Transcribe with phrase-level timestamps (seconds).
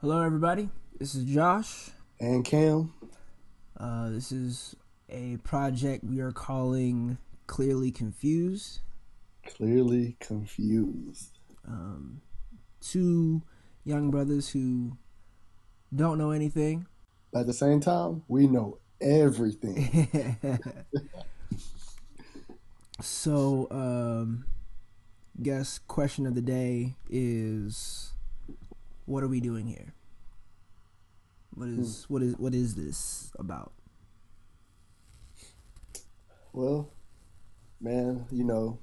[0.00, 0.70] Hello, everybody.
[0.98, 1.90] This is Josh.
[2.18, 2.94] And Cam.
[3.76, 4.74] Uh, this is
[5.10, 8.80] a project we are calling Clearly Confused.
[9.44, 11.38] Clearly Confused.
[11.68, 12.22] Um,
[12.80, 13.42] two
[13.84, 14.96] young brothers who
[15.94, 16.86] don't know anything.
[17.30, 20.08] But at the same time, we know everything.
[23.02, 24.46] so, um,
[25.42, 28.12] guess question of the day is
[29.10, 29.92] what are we doing here?
[31.54, 32.14] What is hmm.
[32.14, 33.72] what is what is this about?
[36.52, 36.92] Well,
[37.80, 38.78] man, you know,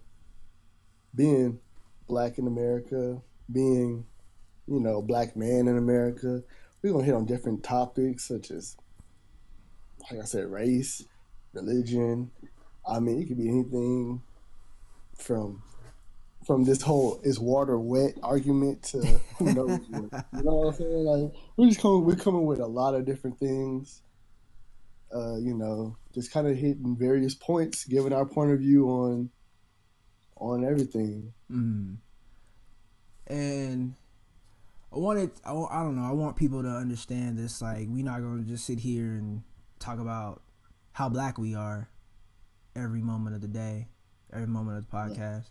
[1.16, 1.59] being
[2.09, 3.21] black in America,
[3.52, 4.05] being,
[4.67, 6.44] you know, black man in America,
[6.81, 8.75] we're gonna hit on different topics such as
[10.11, 11.05] like I said, race,
[11.53, 12.31] religion.
[12.85, 14.21] I mean, it could be anything
[15.17, 15.63] from
[16.47, 18.99] from this whole is water wet argument to
[19.38, 20.25] who knows what.
[20.33, 21.03] You know what I'm saying?
[21.03, 24.01] Like we're just coming we're coming with a lot of different things.
[25.13, 29.30] Uh, you know, just kind of hitting various points, giving our point of view on
[30.38, 31.33] on everything.
[31.52, 31.97] Mm.
[33.27, 33.95] And
[34.94, 38.22] I wanted I, I don't know, I want people to understand this like we're not
[38.22, 39.44] going to just sit here and
[39.79, 40.41] talk about
[40.94, 41.89] how black we are
[42.73, 43.89] every moment of the day,
[44.31, 45.50] every moment of the podcast.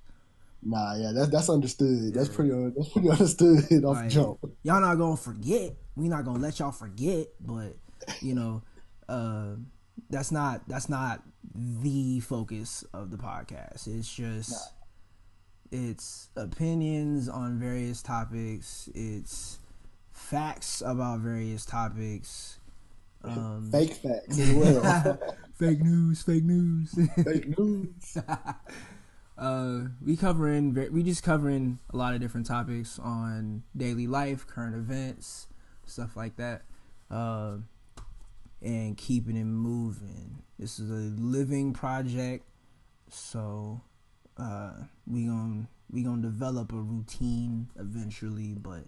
[0.62, 2.15] Nah, yeah, that's that's understood.
[2.15, 4.39] That's pretty that's pretty understood off like, jump.
[4.62, 5.75] Y'all not gonna forget.
[5.95, 7.77] We not gonna let y'all forget, but
[8.21, 8.62] you know,
[9.09, 9.55] uh,
[10.11, 11.23] that's not that's not
[11.55, 13.87] the focus of the podcast.
[13.87, 15.79] It's just nah.
[15.79, 18.89] it's opinions on various topics.
[18.95, 19.59] It's
[20.12, 22.59] facts about various topics.
[23.23, 25.19] Um, fake facts as well.
[25.59, 26.23] fake news.
[26.23, 26.95] Fake news.
[27.25, 28.19] fake news.
[29.39, 34.75] Uh, we covering we just covering a lot of different topics on daily life, current
[34.75, 35.48] events,
[35.84, 36.62] stuff like that,
[37.11, 37.56] uh,
[38.62, 40.43] and keeping it moving.
[40.59, 42.47] This is a living project,
[43.11, 43.83] so
[44.38, 44.72] uh,
[45.06, 48.55] we gonna we gonna develop a routine eventually.
[48.55, 48.84] But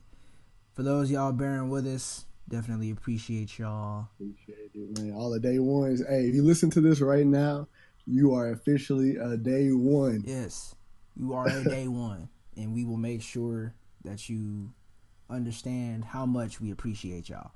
[0.73, 4.09] for those y'all bearing with us, definitely appreciate y'all.
[4.15, 5.12] Appreciate it, man.
[5.12, 6.03] All the day ones.
[6.09, 7.69] Hey, if you listen to this right now
[8.09, 10.25] you are officially a day one.
[10.27, 10.75] Yes,
[11.17, 13.75] you are a day one, and we will make sure
[14.05, 14.73] that you
[15.29, 17.53] understand how much we appreciate y'all.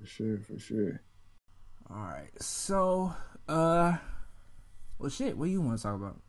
[0.00, 1.02] For sure, for sure.
[1.90, 3.14] All right, so
[3.48, 3.96] uh,
[4.98, 5.36] well, shit.
[5.36, 6.20] What do you want to talk about?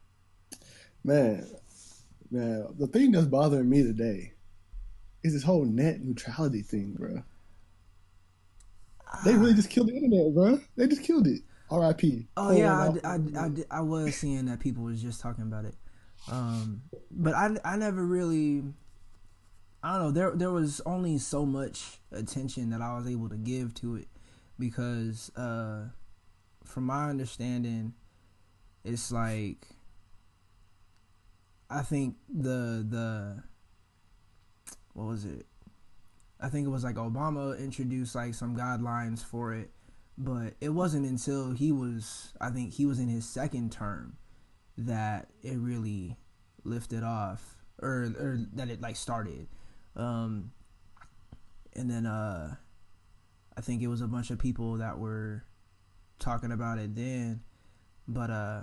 [1.03, 1.45] Man,
[2.31, 4.33] man, the thing that's bothering me today
[5.23, 7.23] is this whole net neutrality thing, bro.
[9.23, 10.59] They really just killed the internet, bro.
[10.75, 11.41] They just killed it.
[11.73, 12.27] R.I.P.
[12.37, 15.73] Oh yeah, I, I, I, I, was seeing that people was just talking about it,
[16.31, 18.63] um, but I, I never really.
[19.81, 20.11] I don't know.
[20.11, 24.07] There there was only so much attention that I was able to give to it
[24.59, 25.85] because, uh,
[26.63, 27.95] from my understanding,
[28.83, 29.65] it's like
[31.71, 33.43] I think the the
[34.93, 35.47] what was it?
[36.39, 39.71] I think it was like Obama introduced like some guidelines for it
[40.17, 44.17] but it wasn't until he was, I think he was in his second term,
[44.77, 46.17] that it really
[46.63, 49.47] lifted off, or or that it like started.
[49.95, 50.51] Um,
[51.75, 52.55] and then uh,
[53.57, 55.43] I think it was a bunch of people that were
[56.19, 57.41] talking about it then,
[58.07, 58.61] but uh,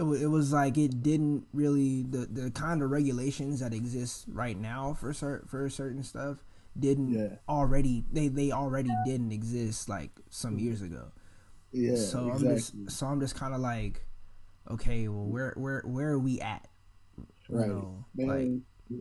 [0.00, 4.58] it, it was like it didn't really the the kind of regulations that exist right
[4.58, 6.44] now for cert, for certain stuff
[6.78, 7.36] didn't yeah.
[7.48, 11.12] already they they already didn't exist like some years ago.
[11.72, 11.96] Yeah.
[11.96, 12.48] So exactly.
[12.48, 14.04] I'm just so I'm just kind of like,
[14.70, 16.66] okay, well, where where where are we at?
[17.48, 17.68] You right.
[17.68, 18.98] Know, Man, like,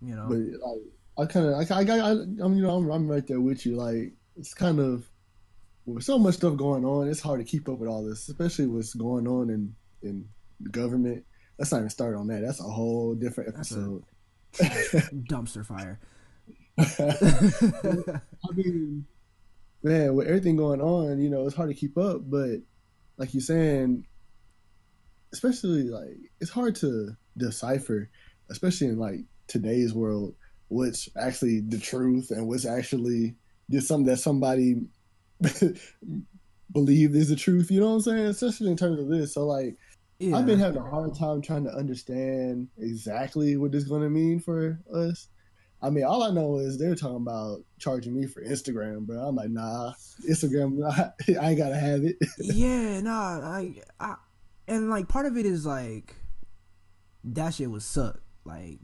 [0.00, 0.26] you know.
[0.28, 3.40] But like, I kind of I, I I I'm you know I'm I'm right there
[3.40, 3.76] with you.
[3.76, 5.08] Like it's kind of
[5.86, 8.66] with so much stuff going on, it's hard to keep up with all this, especially
[8.66, 10.28] what's going on in in
[10.60, 11.24] the government.
[11.58, 12.42] Let's not even start on that.
[12.42, 14.04] That's a whole different episode.
[14.52, 16.00] dumpster fire.
[16.78, 18.20] I
[18.54, 19.06] mean,
[19.82, 22.20] man, with everything going on, you know, it's hard to keep up.
[22.28, 22.60] But
[23.16, 24.06] like you're saying,
[25.32, 28.10] especially like it's hard to decipher,
[28.50, 30.34] especially in like today's world,
[30.68, 33.36] what's actually the truth and what's actually
[33.70, 34.82] just something that somebody
[36.72, 37.70] believe is the truth.
[37.70, 38.26] You know what I'm saying?
[38.26, 39.34] Especially in terms of this.
[39.34, 39.76] So like.
[40.18, 40.38] Yeah.
[40.38, 44.08] I've been having a hard time trying to understand exactly what this is going to
[44.08, 45.28] mean for us.
[45.82, 49.18] I mean, all I know is they're talking about charging me for Instagram, bro.
[49.18, 49.92] I'm like, nah,
[50.28, 50.82] Instagram,
[51.28, 52.16] I ain't gotta have it.
[52.38, 54.14] yeah, nah, I, I,
[54.66, 56.14] and like part of it is like
[57.24, 58.20] that shit was suck.
[58.44, 58.78] Like,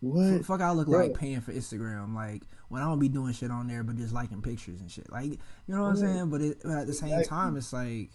[0.00, 0.44] What?
[0.44, 2.14] Fuck, I look like paying for Instagram.
[2.14, 5.10] Like when I don't be doing shit on there, but just liking pictures and shit.
[5.10, 6.30] Like you know what I'm saying?
[6.30, 8.10] But, it, but at the same time, it's like,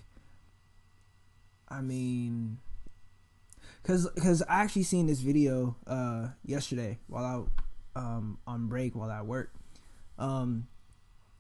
[1.68, 2.60] I mean,
[3.84, 7.64] cause cause I actually seen this video uh yesterday while I
[7.96, 9.54] um on break while I work,
[10.18, 10.68] um,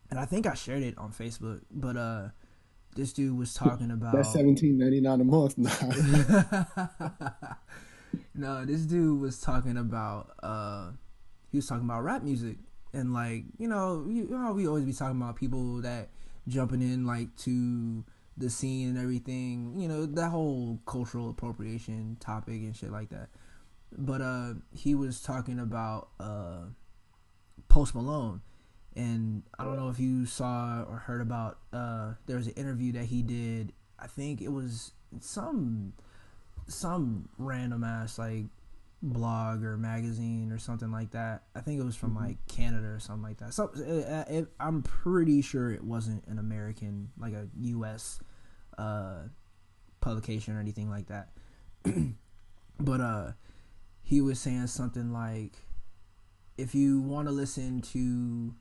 [0.10, 1.62] and I think I shared it on Facebook.
[1.72, 2.30] But uh,
[2.96, 5.56] this dude was talking about That's seventeen ninety nine a month.
[8.38, 10.92] No, this dude was talking about uh
[11.52, 12.58] he was talking about rap music
[12.94, 16.10] and like, you know, you know we always be talking about people that
[16.48, 18.04] jumping in like to
[18.38, 23.30] the scene and everything, you know, that whole cultural appropriation topic and shit like that.
[23.98, 26.66] But uh he was talking about uh
[27.68, 28.42] Post Malone
[28.96, 32.94] and I don't know if you saw or heard about uh there was an interview
[32.94, 35.94] that he did I think it was some
[36.68, 38.46] some random ass like
[39.02, 41.44] blog or magazine or something like that.
[41.56, 43.54] I think it was from like Canada or something like that.
[43.54, 48.20] So uh, it, I'm pretty sure it wasn't an American like a U.S.
[48.78, 49.24] Uh,
[50.02, 51.30] publication or anything like that.
[52.80, 53.32] but uh,
[54.06, 55.54] he was saying something like,
[56.58, 58.54] if you want to listen to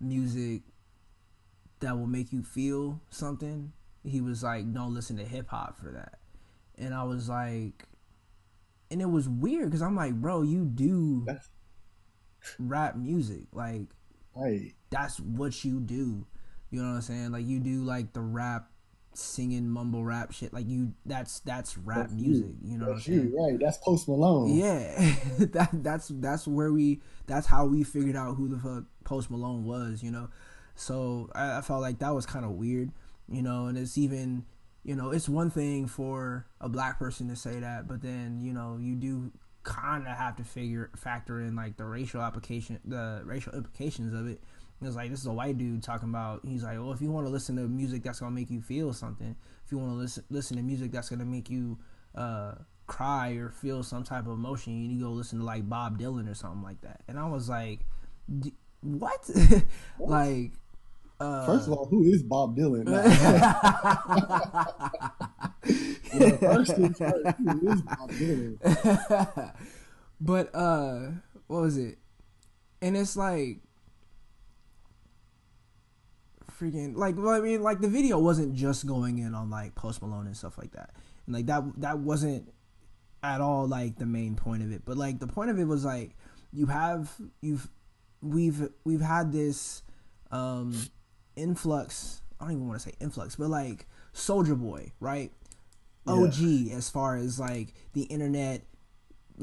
[0.00, 0.62] music
[1.80, 3.72] that will make you feel something,
[4.04, 6.18] he was like, don't listen to hip hop for that
[6.78, 7.84] and I was like,
[8.90, 11.48] and it was weird because I'm like, bro, you do That's-
[12.58, 13.86] rap music, like
[14.34, 14.72] Right.
[14.90, 16.26] that's what you do.
[16.70, 17.32] You know what I'm saying?
[17.32, 18.70] Like you do like the rap,
[19.14, 20.52] singing mumble rap shit.
[20.52, 22.46] Like you, that's that's rap That's music.
[22.62, 23.32] You know what I'm saying?
[23.32, 23.58] you, right?
[23.60, 24.54] That's Post Malone.
[24.54, 29.30] Yeah, that that's that's where we that's how we figured out who the fuck Post
[29.30, 30.28] Malone was, you know.
[30.74, 32.92] So I, I felt like that was kind of weird,
[33.28, 33.66] you know.
[33.66, 34.44] And it's even,
[34.84, 38.52] you know, it's one thing for a black person to say that, but then you
[38.52, 39.32] know you do
[39.62, 44.26] kind of have to figure factor in like the racial application, the racial implications of
[44.28, 44.40] it.
[44.84, 46.40] It's like this is a white dude talking about.
[46.44, 48.92] He's like, well, if you want to listen to music that's gonna make you feel
[48.92, 49.34] something,
[49.64, 51.78] if you want to listen listen to music that's gonna make you
[52.14, 52.54] uh,
[52.86, 55.98] cry or feel some type of emotion, you need to go listen to like Bob
[55.98, 57.00] Dylan or something like that.
[57.08, 57.80] And I was like,
[58.40, 59.28] D- what?
[59.98, 60.52] like,
[61.20, 62.88] uh, First of all, who is Bob Dylan?
[66.14, 69.52] Yeah, first things first, who is Bob Dylan?
[70.20, 71.08] but uh,
[71.46, 71.98] what was it?
[72.82, 73.60] And it's like
[76.62, 80.02] freaking like well, I mean like the video wasn't just going in on like Post
[80.02, 80.90] Malone and stuff like that.
[81.26, 82.48] And like that that wasn't
[83.22, 84.82] at all like the main point of it.
[84.84, 86.16] But like the point of it was like
[86.52, 87.10] you have
[87.40, 87.68] you've
[88.20, 89.82] we've we've had this
[90.30, 90.74] um
[91.36, 95.32] influx I don't even want to say influx, but like Soulja Boy, right?
[96.06, 96.14] Yeah.
[96.14, 98.62] OG as far as like the internet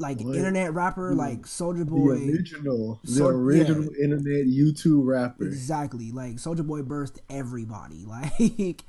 [0.00, 0.34] like What?
[0.36, 2.18] internet rapper like Soulja Boy.
[2.18, 5.44] The original, the original internet YouTube rapper.
[5.44, 6.10] Exactly.
[6.10, 8.04] Like Soulja Boy burst everybody.
[8.10, 8.82] Like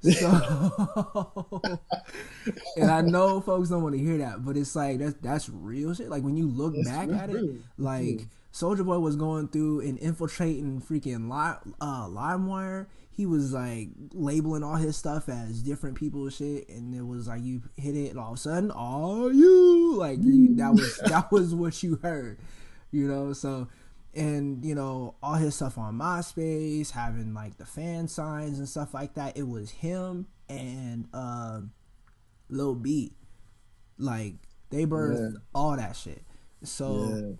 [0.00, 1.40] so
[2.76, 5.92] and I know folks don't want to hear that, but it's like that's that's real
[5.94, 6.08] shit.
[6.08, 7.56] Like when you look That's- back that's at it, real.
[7.78, 12.86] like Soulja Boy was going through and infiltrating freaking Li- uh, LimeWire.
[13.18, 17.42] He was like labeling all his stuff as different people's shit, and it was like
[17.42, 21.32] you hit it, and all of a sudden, are you like you, that was that
[21.32, 22.38] was what you heard,
[22.92, 23.32] you know?
[23.32, 23.66] So,
[24.14, 28.94] and you know all his stuff on MySpace, having like the fan signs and stuff
[28.94, 29.36] like that.
[29.36, 31.62] It was him and uh,
[32.48, 33.14] Lil B,
[33.98, 34.34] like
[34.70, 35.38] they birthed Yeah.
[35.56, 36.22] all that shit.
[36.62, 37.32] So Yeah.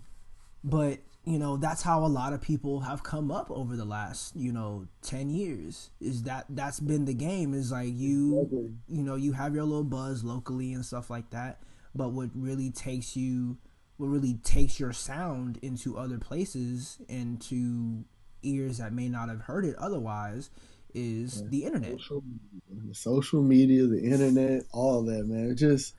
[0.65, 4.35] but you know that's how a lot of people have come up over the last
[4.35, 9.15] you know 10 years is that that's been the game is like you you know
[9.15, 11.61] you have your little buzz locally and stuff like that
[11.95, 13.59] but what really takes you
[13.99, 18.05] what really takes your sound into other places and to
[18.43, 20.51] ears that may not have heard it otherwise
[20.95, 21.93] is the internet.
[22.01, 25.51] Social media, the social media, the internet, all that, man.
[25.51, 25.95] It just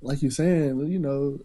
[0.00, 1.40] like you're saying, you know,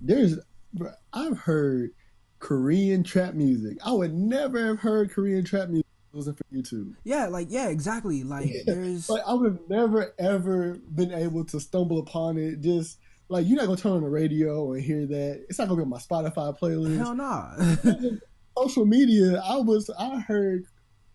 [0.00, 0.38] there's
[0.76, 1.90] bro, I've heard
[2.38, 3.78] Korean trap music.
[3.84, 6.94] I would never have heard Korean trap music if it wasn't for YouTube.
[7.04, 11.58] yeah like yeah exactly like there's Like I would have never ever been able to
[11.60, 12.60] stumble upon it.
[12.60, 15.46] Just like you're not gonna turn on the radio and hear that.
[15.48, 16.98] It's not gonna be on my Spotify playlist.
[16.98, 17.56] hell nah
[18.58, 20.64] Social media, I was I heard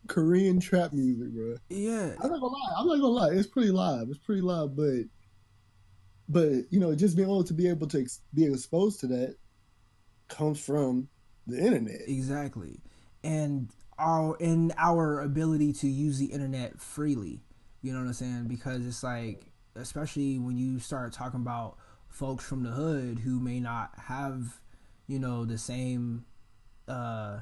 [0.07, 1.55] Korean trap music, bro.
[1.69, 2.73] yeah I'm not gonna lie.
[2.77, 3.29] I'm not gonna lie.
[3.31, 4.07] It's pretty live.
[4.09, 5.03] It's pretty live, but
[6.29, 9.35] but you know, just being able to be able to ex- be exposed to that
[10.31, 11.09] comes from
[11.45, 12.01] the internet.
[12.07, 12.79] Exactly.
[13.23, 13.69] And
[13.99, 17.41] our in our ability to use the internet freely.
[17.81, 18.45] You know what I'm saying?
[18.47, 21.77] Because it's like especially when you start talking about
[22.09, 24.59] folks from the hood who may not have,
[25.07, 26.25] you know, the same
[26.87, 27.39] uh,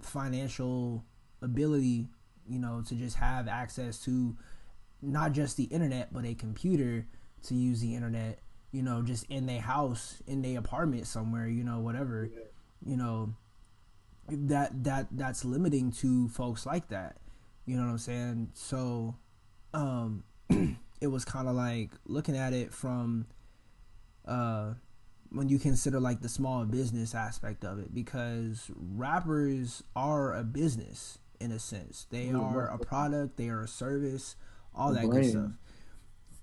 [0.00, 1.04] financial
[1.42, 2.08] ability,
[2.46, 4.36] you know, to just have access to
[5.02, 7.06] not just the internet but a computer
[7.42, 8.38] to use the internet,
[8.74, 12.28] you know, just in their house, in their apartment somewhere, you know, whatever,
[12.84, 13.32] you know,
[14.28, 17.18] that that that's limiting to folks like that.
[17.66, 18.50] You know what I'm saying?
[18.54, 19.14] So,
[19.72, 20.24] um,
[21.00, 23.26] it was kind of like looking at it from
[24.26, 24.72] uh
[25.30, 31.18] when you consider like the small business aspect of it because rappers are a business
[31.40, 34.36] in a sense they are a product they are a service
[34.74, 35.50] all that good stuff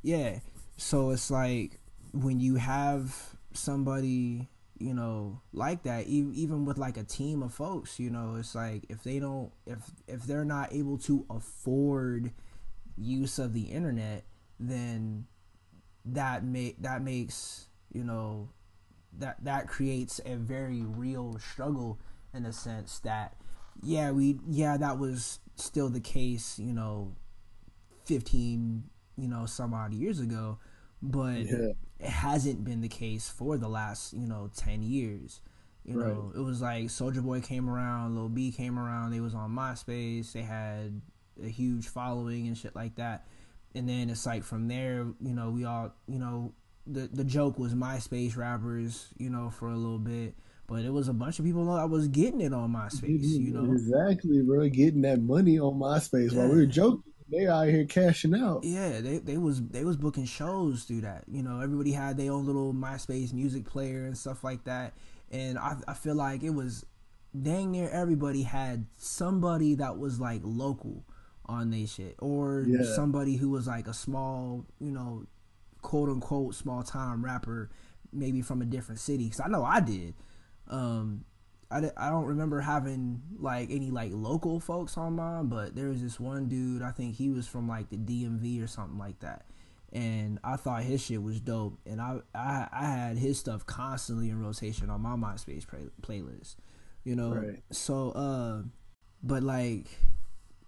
[0.03, 0.37] yeah
[0.77, 1.80] so it's like
[2.13, 4.47] when you have somebody
[4.79, 8.83] you know like that even with like a team of folks you know it's like
[8.89, 9.77] if they don't if
[10.07, 12.31] if they're not able to afford
[12.97, 14.23] use of the internet
[14.59, 15.25] then
[16.05, 18.49] that make that makes you know
[19.17, 21.99] that that creates a very real struggle
[22.33, 23.35] in a sense that
[23.83, 27.13] yeah we yeah that was still the case you know
[28.05, 28.83] 15
[29.17, 30.57] you know some odd years ago
[31.01, 31.71] but yeah.
[32.01, 35.41] It hasn't been the case for the last you know 10 years
[35.85, 36.07] you right.
[36.07, 39.51] know it was like soulja boy came around lil b came around they was on
[39.51, 41.01] myspace they had
[41.43, 43.27] a huge following and shit like that
[43.75, 46.53] and then it's like from there you know we all you know
[46.87, 50.35] the the joke was MySpace rappers, you know, for a little bit.
[50.67, 53.45] But it was a bunch of people that was getting it on MySpace, mm-hmm.
[53.45, 53.73] you know.
[53.73, 54.69] Exactly, bro.
[54.69, 56.39] Getting that money on MySpace yeah.
[56.39, 57.10] while we were joking.
[57.31, 58.63] They out here cashing out.
[58.63, 61.23] Yeah, they they was they was booking shows through that.
[61.27, 64.93] You know, everybody had their own little MySpace music player and stuff like that.
[65.31, 66.85] And I I feel like it was
[67.39, 71.05] dang near everybody had somebody that was like local
[71.45, 72.83] on their shit or yeah.
[72.95, 75.25] somebody who was like a small, you know,
[75.81, 77.69] quote unquote small time rapper,
[78.11, 79.25] maybe from a different city.
[79.25, 80.13] Because I know I did.
[80.67, 81.23] Um,
[81.71, 86.01] I, I don't remember having like any like local folks on mine, but there was
[86.01, 86.81] this one dude.
[86.81, 89.45] I think he was from like the DMV or something like that,
[89.93, 91.79] and I thought his shit was dope.
[91.85, 96.57] And I I, I had his stuff constantly in rotation on my MySpace play, playlist,
[97.03, 97.33] you know.
[97.33, 97.63] Right.
[97.71, 98.63] So uh,
[99.23, 99.87] but like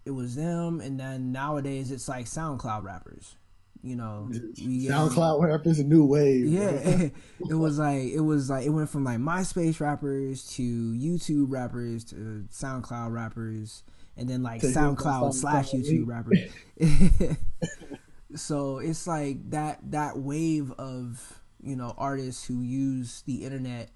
[0.05, 3.36] it was them, and then nowadays it's like SoundCloud rappers
[3.83, 6.47] you know we, SoundCloud rappers a new wave.
[6.47, 6.69] Yeah,
[7.49, 12.05] it was like it was like it went from like MySpace rappers to YouTube rappers
[12.05, 13.83] to SoundCloud rappers,
[14.15, 16.39] and then like SoundCloud slash YouTube rappers.
[18.35, 23.89] so it's like that that wave of you know artists who use the internet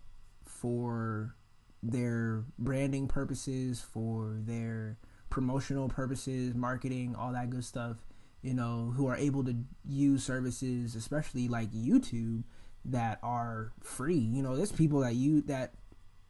[0.45, 1.33] for
[1.81, 4.97] their branding purposes, for their
[5.29, 7.97] promotional purposes, marketing, all that good stuff
[8.41, 12.43] you know, who are able to use services, especially like YouTube,
[12.85, 14.17] that are free.
[14.17, 15.73] You know, there's people that you that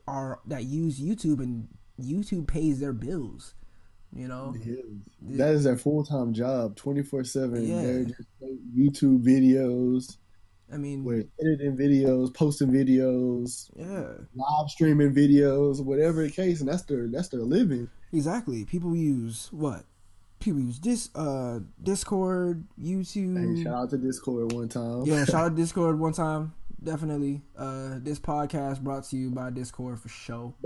[0.07, 1.67] are that use YouTube and
[2.01, 3.53] YouTube pays their bills.
[4.15, 4.55] You know,
[5.21, 7.67] that is their full time job, twenty four seven.
[7.67, 8.29] They're just
[8.75, 10.17] YouTube videos.
[10.71, 16.69] I mean, we're editing videos, posting videos, yeah, live streaming videos, whatever the case, and
[16.69, 17.89] that's their that's their living.
[18.13, 18.63] Exactly.
[18.65, 19.83] People use what
[20.39, 23.57] people use this uh Discord, YouTube.
[23.57, 25.03] Hey, shout out to Discord one time.
[25.05, 26.53] yeah, shout out to Discord one time.
[26.83, 27.41] Definitely.
[27.57, 30.53] Uh this podcast brought to you by Discord for show.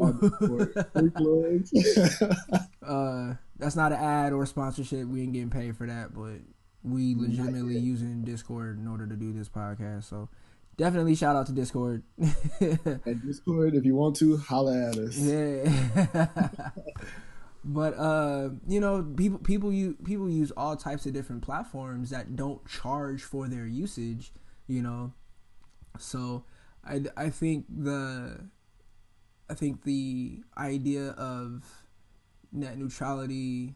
[2.86, 5.08] uh that's not an ad or sponsorship.
[5.08, 6.40] We ain't getting paid for that, but
[6.84, 10.06] we legitimately using Discord in order to do this podcast.
[10.06, 10.30] So
[10.78, 12.04] definitely shout out to Discord.
[12.20, 15.18] and Discord, if you want to, holla at us.
[15.18, 16.30] Yeah.
[17.64, 22.36] But uh, you know, people people you people use all types of different platforms that
[22.36, 24.34] don't charge for their usage.
[24.68, 25.14] You know,
[26.00, 26.46] so
[26.84, 28.50] I I think the
[29.50, 31.64] I think the idea of
[32.52, 33.76] net neutrality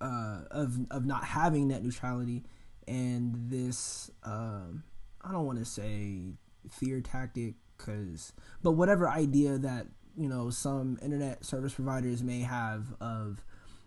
[0.00, 2.44] uh, of of not having net neutrality
[2.86, 4.82] and this um,
[5.22, 6.34] I don't want to say
[6.70, 12.94] fear tactic because but whatever idea that you know some internet service providers may have
[13.00, 13.44] of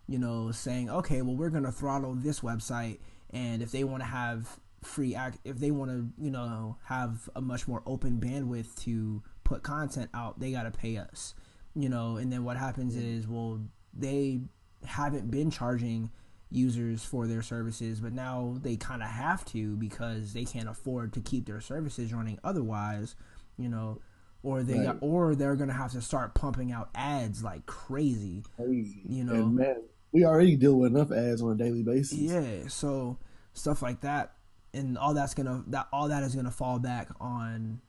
[0.07, 2.99] you know saying okay well we're going to throttle this website
[3.31, 7.29] and if they want to have free act if they want to you know have
[7.35, 11.33] a much more open bandwidth to put content out they got to pay us.
[11.75, 13.61] You know and then what happens is well
[13.93, 14.41] they
[14.85, 16.09] haven't been charging
[16.51, 21.13] users for their services but now they kind of have to because they can't afford
[21.13, 23.15] to keep their services running otherwise
[23.57, 23.99] you know
[24.43, 24.85] or they right.
[24.85, 28.43] got, or they're gonna have to start pumping out ads like crazy.
[28.55, 29.33] Crazy, you know.
[29.33, 32.17] And man, we already deal with enough ads on a daily basis.
[32.17, 33.17] Yeah, so
[33.53, 34.33] stuff like that.
[34.73, 37.81] and all that's gonna that all that is gonna fall back on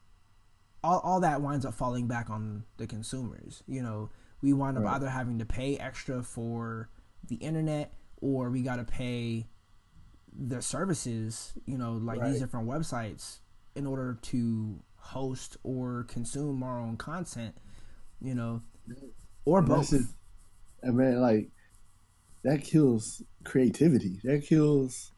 [0.83, 4.11] all, all that winds up falling back on the consumers you know
[4.43, 4.95] we wind up right.
[4.95, 6.89] either having to pay extra for
[7.29, 9.47] the internet or we got to pay
[10.33, 12.31] the services you know like right.
[12.31, 13.39] these different websites
[13.75, 17.55] in order to host or consume our own content
[18.21, 18.63] you know
[19.45, 19.93] or both
[20.87, 21.49] I mean, like
[22.43, 24.21] that kills creativity.
[24.25, 25.13] That kills,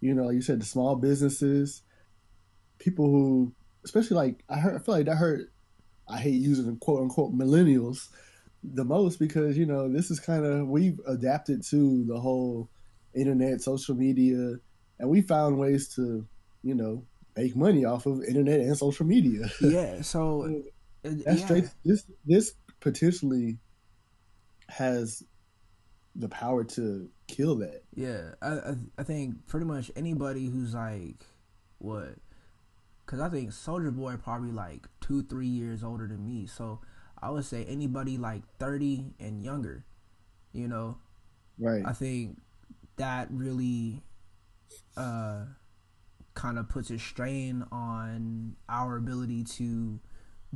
[0.00, 1.82] you know, like you said, the small businesses,
[2.78, 3.52] people who,
[3.84, 5.52] especially like I heard, I feel like that hurt.
[6.08, 8.08] I hate using the quote unquote millennials
[8.62, 12.68] the most because you know this is kind of we've adapted to the whole
[13.14, 14.56] internet, social media,
[14.98, 16.26] and we found ways to,
[16.62, 17.04] you know,
[17.36, 19.48] make money off of internet and social media.
[19.60, 20.62] Yeah, so
[21.02, 21.44] that's yeah.
[21.46, 21.64] straight.
[21.84, 23.58] This this potentially
[24.68, 25.22] has
[26.14, 27.82] the power to kill that.
[27.94, 31.24] Yeah, I I think pretty much anybody who's like
[31.78, 32.16] what,
[33.04, 36.80] because I think Soulja Boy probably like two three years older than me, so
[37.22, 39.84] I would say anybody like thirty and younger,
[40.52, 40.98] you know,
[41.58, 41.82] right?
[41.86, 42.40] I think
[42.96, 44.02] that really,
[44.96, 45.44] uh,
[46.40, 50.00] kind of puts a strain on our ability to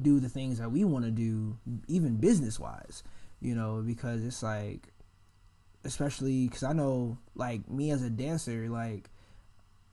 [0.00, 3.02] do the things that we want to do, even business wise,
[3.40, 4.88] you know, because it's like
[5.84, 9.10] especially because I know like me as a dancer, like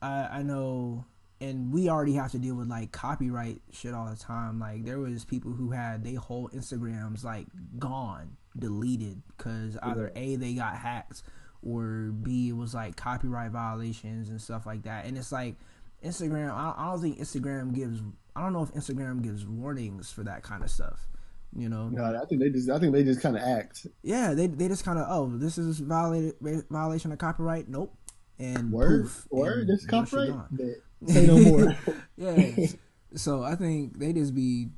[0.02, 1.04] I I know,
[1.42, 4.60] and we already have to deal with like copyright shit all the time.
[4.60, 10.38] Like there was people who had they whole Instagrams like gone, deleted because either a
[10.38, 11.24] they got hacked
[11.64, 15.06] or b it was like copyright violations and stuff like that.
[15.06, 15.56] And it's like
[16.04, 16.52] Instagram.
[16.52, 18.02] I, I don't think Instagram gives.
[18.36, 21.08] I don't know if Instagram gives warnings for that kind of stuff.
[21.54, 23.86] You know, no, I think they just, I think they just kind of act.
[24.04, 26.36] Yeah, they they just kind of, oh, this is violated
[26.70, 27.68] violation of copyright.
[27.68, 27.94] Nope,
[28.40, 30.34] and word, poof, word, this copyright.
[31.08, 31.76] Say no more.
[32.18, 32.68] yeah,
[33.16, 34.70] so I think they just be,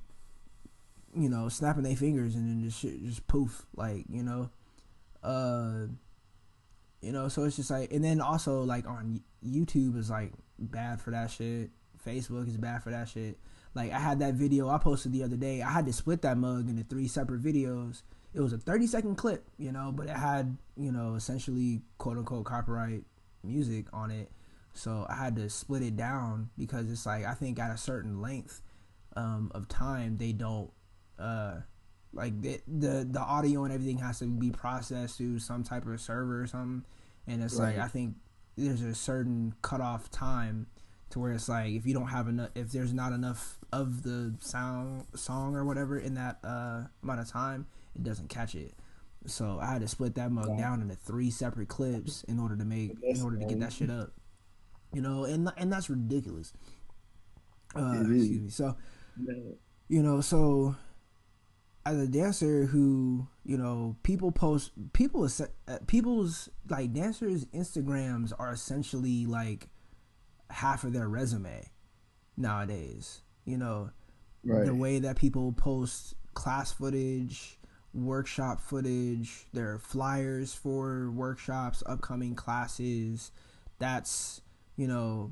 [1.15, 4.49] you know, snapping their fingers and then just shit, just poof, like you know,
[5.21, 5.85] uh,
[7.01, 11.01] you know, so it's just like, and then also like on YouTube is like bad
[11.01, 11.69] for that shit.
[12.05, 13.37] Facebook is bad for that shit.
[13.75, 15.61] Like I had that video I posted the other day.
[15.61, 18.03] I had to split that mug into three separate videos.
[18.33, 22.17] It was a 30 second clip, you know, but it had, you know, essentially quote
[22.17, 23.03] unquote copyright
[23.43, 24.31] music on it.
[24.73, 28.21] So I had to split it down because it's like I think at a certain
[28.21, 28.61] length
[29.15, 30.71] um, of time they don't
[31.19, 31.57] uh,
[32.11, 35.99] like the, the the audio and everything has to be processed through some type of
[35.99, 36.83] server or something.
[37.27, 37.77] And it's right.
[37.77, 38.15] like I think
[38.57, 40.67] there's a certain cutoff time
[41.09, 44.33] to where it's like if you don't have enough if there's not enough of the
[44.39, 48.73] sound song or whatever in that uh, amount of time it doesn't catch it.
[49.25, 52.65] So i had to split that mug down into three separate clips in order to
[52.65, 54.11] make in order to get that shit up.
[54.91, 56.53] You know and and that's ridiculous.
[57.75, 58.49] Uh, excuse me.
[58.49, 58.75] So
[59.87, 60.75] you know so
[61.85, 65.25] as a dancer who you know people post people
[65.67, 69.67] uh, people's like dancers instagrams are essentially like
[70.49, 71.65] half of their resume
[72.37, 73.21] nowadays.
[73.45, 73.89] You know,
[74.45, 74.65] right.
[74.65, 77.59] the way that people post class footage,
[77.93, 83.31] workshop footage, their flyers for workshops, upcoming classes.
[83.79, 84.41] That's
[84.77, 85.31] you know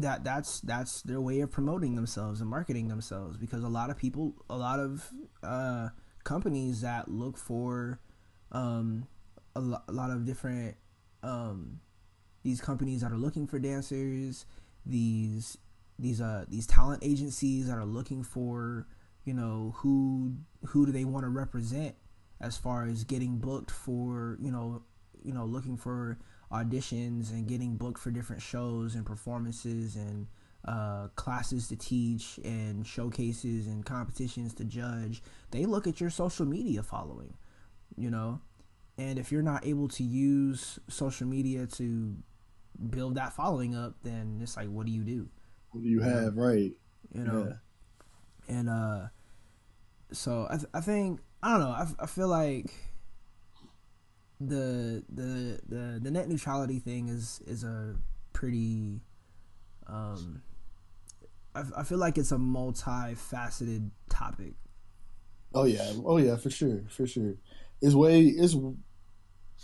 [0.00, 3.96] that that's that's their way of promoting themselves and marketing themselves because a lot of
[3.96, 5.10] people a lot of
[5.42, 5.88] uh,
[6.24, 8.00] companies that look for
[8.52, 9.06] um,
[9.54, 10.76] a, lo- a lot of different
[11.22, 11.80] um,
[12.42, 14.46] these companies that are looking for dancers,
[14.84, 15.58] these
[15.98, 18.86] these uh these talent agencies that are looking for
[19.24, 20.34] you know who
[20.66, 21.94] who do they want to represent
[22.40, 24.82] as far as getting booked for you know
[25.24, 26.18] you know looking for
[26.52, 30.26] auditions and getting booked for different shows and performances and
[30.66, 36.44] uh, classes to teach and showcases and competitions to judge they look at your social
[36.44, 37.34] media following
[37.96, 38.40] you know
[38.98, 42.16] and if you're not able to use social media to
[42.90, 45.28] build that following up, then it's like, what do you do?
[45.70, 46.42] What do you, you have, know?
[46.42, 46.72] right?
[47.12, 47.54] You know,
[48.48, 48.56] yeah.
[48.56, 49.00] and uh,
[50.12, 51.70] so I, th- I think I don't know.
[51.70, 52.72] I, f- I feel like
[54.40, 57.96] the the the the net neutrality thing is is a
[58.32, 59.00] pretty
[59.86, 60.42] um
[61.54, 64.54] I, I feel like it's a multifaceted topic.
[65.54, 67.34] Oh yeah, oh yeah, for sure, for sure.
[67.80, 68.54] It's way it's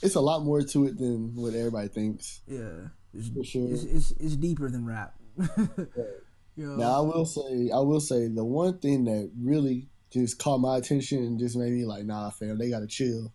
[0.01, 2.41] it's a lot more to it than what everybody thinks.
[2.47, 2.89] Yeah.
[3.15, 3.71] It's, For sure.
[3.71, 5.15] it's, it's, it's deeper than rap.
[5.39, 6.17] you
[6.57, 6.77] know?
[6.77, 10.79] Now I will say, I will say the one thing that really just caught my
[10.79, 13.33] attention and just made me like, nah, fam, they gotta chill.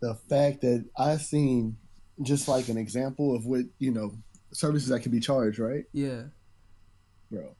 [0.00, 1.76] The fact that I've seen
[2.22, 4.12] just like an example of what you know
[4.52, 5.84] services that can be charged, right?
[5.92, 6.24] Yeah.
[7.30, 7.54] Bro,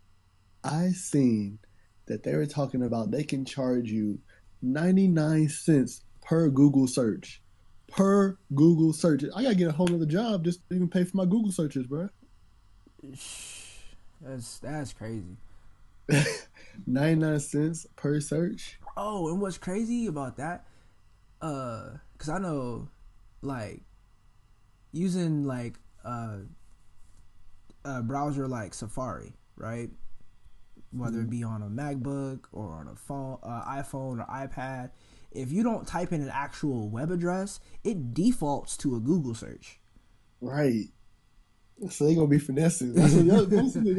[0.65, 1.59] I seen
[2.07, 4.19] that they were talking about they can charge you
[4.63, 7.43] 99 cents per Google search.
[7.89, 9.25] Per Google search.
[9.35, 11.87] I gotta get a whole other job just to even pay for my Google searches,
[11.87, 12.09] bro.
[14.21, 15.37] That's that's crazy.
[16.87, 18.81] 99 cents per search.
[18.97, 20.67] Oh, and what's crazy about that?
[21.41, 22.89] Uh, cause I know,
[23.43, 23.83] like,
[24.93, 26.39] using like uh,
[27.85, 29.91] a browser like Safari, right?
[30.91, 34.91] Whether it be on a MacBook or on a phone, uh, iPhone or iPad,
[35.31, 39.79] if you don't type in an actual web address, it defaults to a Google search.
[40.41, 40.87] Right.
[41.91, 42.95] So they gonna be finessing.
[42.95, 43.95] Basically,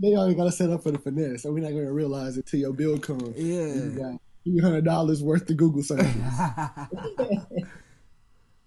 [0.00, 2.46] they already got to set up for the finesse, so we're not gonna realize it
[2.46, 3.36] till your bill comes.
[3.36, 3.74] Yeah.
[3.74, 6.14] You got three hundred dollars worth of Google searches.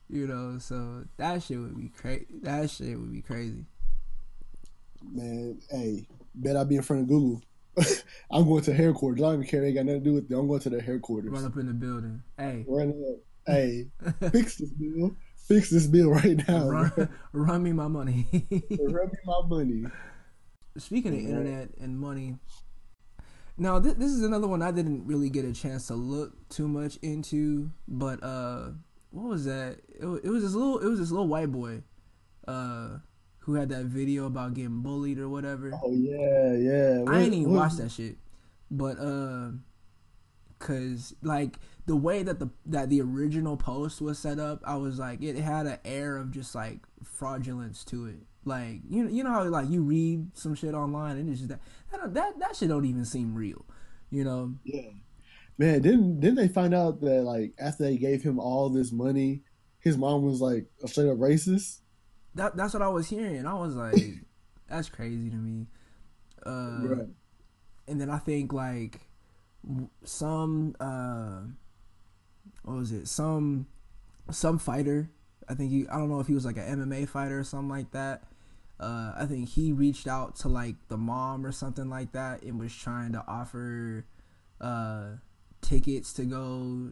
[0.10, 2.26] You know, so that shit would be crazy.
[2.44, 3.66] That shit would be crazy.
[5.04, 7.42] Man, hey, bet I'll be in front of Google.
[8.32, 9.22] I'm going to headquarters.
[9.22, 9.62] I don't even care.
[9.62, 10.36] They got nothing to do with it.
[10.36, 11.32] I'm going to their headquarters.
[11.32, 12.24] Run up in the building.
[12.38, 12.66] Hey.
[12.68, 13.20] Run up.
[13.48, 13.88] Hey,
[14.34, 15.16] fix this bill.
[15.38, 16.68] Fix this bill right now.
[16.68, 18.28] Run, run me my money.
[18.78, 19.86] run me my money.
[20.78, 22.36] Speaking of internet and money,
[23.58, 26.68] now th- this is another one I didn't really get a chance to look too
[26.68, 28.72] much into, but uh,
[29.12, 29.80] what was that?
[29.90, 31.82] It, it was this little, it was this little white boy,
[32.48, 33.00] uh,
[33.40, 35.72] who had that video about getting bullied or whatever.
[35.84, 37.00] Oh yeah, yeah.
[37.00, 38.18] What, I ain't even watched that shit,
[38.70, 39.52] but uh,
[40.60, 45.00] cause like the way that the that the original post was set up, I was
[45.00, 48.18] like, it had an air of just like fraudulence to it.
[48.44, 51.62] Like you you know how like you read some shit online and it's just that
[51.92, 53.66] that that, that shit don't even seem real,
[54.10, 54.56] you know?
[54.64, 54.90] Yeah,
[55.58, 55.82] man.
[55.82, 59.44] Didn't didn't they find out that like after they gave him all this money,
[59.80, 61.80] his mom was like a straight up racist?
[62.36, 63.46] That that's what I was hearing.
[63.46, 63.96] I was like,
[64.70, 65.68] that's crazy to me.
[66.46, 67.08] Uh, right.
[67.88, 69.02] And then I think like
[70.04, 71.42] some uh,
[72.64, 73.08] what was it?
[73.08, 73.68] Some
[74.32, 75.10] some fighter.
[75.50, 75.88] I think he.
[75.88, 78.24] I don't know if he was like an MMA fighter or something like that.
[78.80, 82.60] Uh, I think he reached out to like the mom or something like that and
[82.60, 84.06] was trying to offer
[84.62, 85.14] uh,
[85.62, 86.92] tickets to go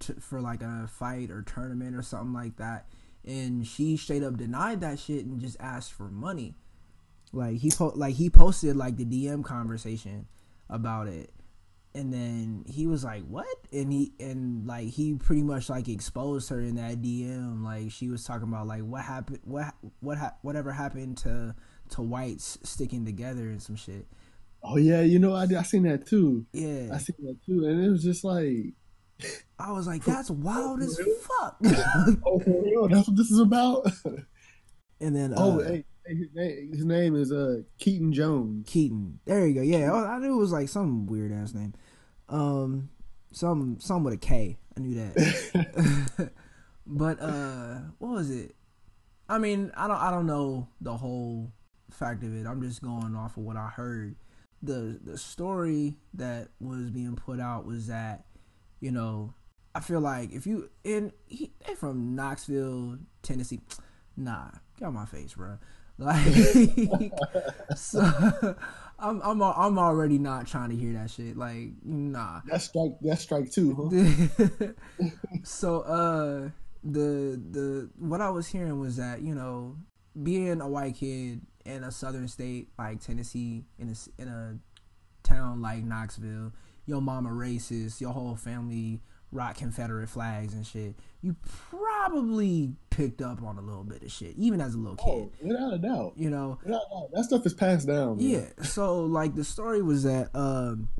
[0.00, 2.86] to, for like a fight or tournament or something like that
[3.24, 6.54] and she straight up denied that shit and just asked for money.
[7.32, 10.26] Like he po- like he posted like the DM conversation
[10.68, 11.32] about it,
[11.94, 16.50] and then he was like, "What?" And he and like he pretty much like exposed
[16.50, 17.64] her in that DM.
[17.64, 21.54] Like she was talking about like what happened, what what ha- whatever happened to
[21.90, 24.06] to whites sticking together and some shit.
[24.64, 26.46] Oh yeah, you know I I seen that too.
[26.52, 28.74] Yeah, I seen that too, and it was just like
[29.58, 31.56] I was like, that's wild as fuck.
[32.26, 32.88] oh, for real?
[32.88, 33.86] That's what this is about.
[35.00, 38.68] and then, oh, uh, hey, his, name, his name is uh Keaton Jones.
[38.68, 39.20] Keaton.
[39.24, 39.62] There you go.
[39.62, 41.74] Yeah, I knew it was like some weird ass name.
[42.28, 42.90] Um,
[43.32, 44.58] some some with a K.
[44.76, 46.30] I knew that.
[46.86, 48.54] but uh, what was it?
[49.28, 51.52] I mean, I don't I don't know the whole
[51.90, 52.46] fact of it.
[52.46, 54.16] I'm just going off of what I heard.
[54.62, 58.24] The the story that was being put out was that
[58.80, 59.34] you know,
[59.74, 63.60] I feel like if you in he they from Knoxville, Tennessee,
[64.16, 65.58] nah, get out my face, bro.
[65.98, 67.12] Like,
[67.76, 68.00] so
[68.98, 71.36] I'm I'm I'm already not trying to hear that shit.
[71.36, 72.40] Like, nah.
[72.46, 72.92] That's strike.
[73.00, 73.90] That's strike two.
[73.90, 74.66] Huh?
[75.44, 76.50] so, uh,
[76.82, 79.76] the the what I was hearing was that you know,
[80.20, 84.58] being a white kid in a southern state like Tennessee, in a in a
[85.22, 86.52] town like Knoxville,
[86.86, 89.00] your mama racist, your whole family
[89.32, 91.34] rock Confederate flags and shit, you
[91.70, 95.06] probably picked up on a little bit of shit, even as a little kid.
[95.08, 96.12] Oh, without a doubt.
[96.16, 97.10] You know, without a doubt.
[97.12, 98.18] that stuff is passed down.
[98.18, 98.28] Man.
[98.28, 98.64] Yeah.
[98.64, 100.90] So like the story was that um,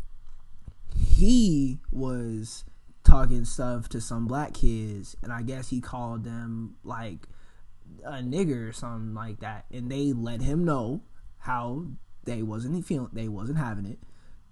[0.97, 2.65] he was
[3.05, 7.29] talking stuff to some black kids, and I guess he called them like
[8.05, 11.03] a nigger or something like that, and they let him know
[11.39, 11.87] how
[12.25, 13.99] they wasn't feeling, they wasn't having it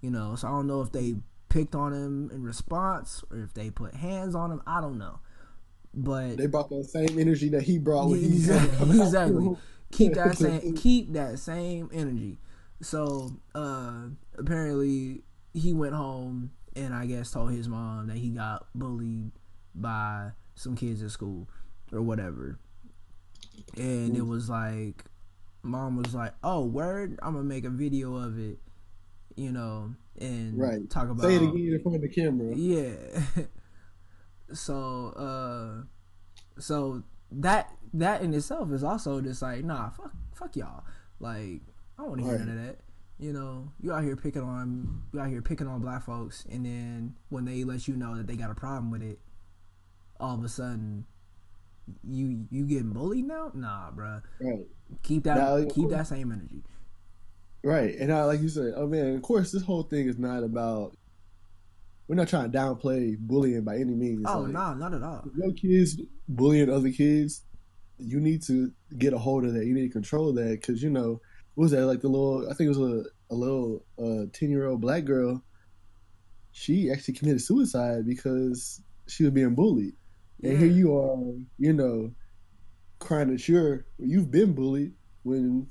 [0.01, 1.17] you know, so I don't know if they
[1.49, 4.63] picked on him in response or if they put hands on him.
[4.67, 5.21] I don't know.
[5.93, 9.57] But they brought that same energy that he brought when exactly, he exactly.
[9.91, 12.39] keep that same keep that same energy.
[12.81, 14.05] So uh
[14.39, 19.33] apparently he went home and I guess told his mom that he got bullied
[19.75, 21.49] by some kids at school
[21.93, 22.59] or whatever.
[23.77, 25.05] And it was like
[25.63, 28.59] mom was like, "Oh, word, I'm going to make a video of it."
[29.41, 30.91] you know, and right.
[30.91, 32.55] talk about say it again in front of the camera.
[32.55, 33.45] Yeah.
[34.53, 40.85] so, uh, so that that in itself is also just like nah, fuck fuck y'all.
[41.21, 41.63] Like
[41.99, 42.47] I don't want to hear Right.
[42.47, 42.79] none of that.
[43.19, 46.67] You know, you out here picking on you out here picking on black folks, and
[46.67, 49.19] then when they let you know that they got a problem with it,
[50.19, 51.07] all of a sudden,
[52.09, 53.51] you you getting bullied now?
[53.55, 54.23] Nah, bruh.
[54.41, 54.67] Right.
[55.03, 56.63] Keep that Now, keep that same energy.
[57.63, 57.95] Right.
[57.97, 60.97] And I, like you said, oh man, of course, this whole thing is not about.
[62.09, 64.25] We're not trying to downplay bullying by any means.
[64.27, 65.25] oh Like, nah, not at all.
[65.37, 67.45] Your kids bullying other kids,
[67.99, 69.67] you need to get a hold of that.
[69.67, 71.21] You need to control that because you know
[71.55, 72.51] what was that like the little?
[72.51, 75.45] I think it was a a little uh ten year old black girl.
[76.53, 79.95] She actually committed suicide because she was being bullied,
[80.43, 81.17] and here you are,
[81.59, 82.13] you know,
[82.99, 85.69] crying that you're you've been bullied when.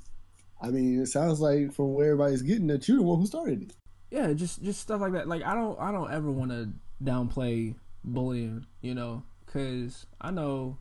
[0.62, 3.62] I mean, it sounds like from where everybody's getting that you're the one who started
[3.62, 3.72] it.
[4.10, 6.68] yeah just just stuff like that like i don't i don't ever want to
[7.02, 10.76] downplay bullying you know because i know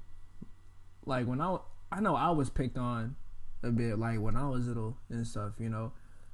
[1.05, 1.57] like when i
[1.93, 3.15] i know i was picked on
[3.63, 5.93] a bit like when i was little and stuff you know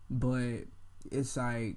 [0.09, 0.61] but
[1.11, 1.75] it's like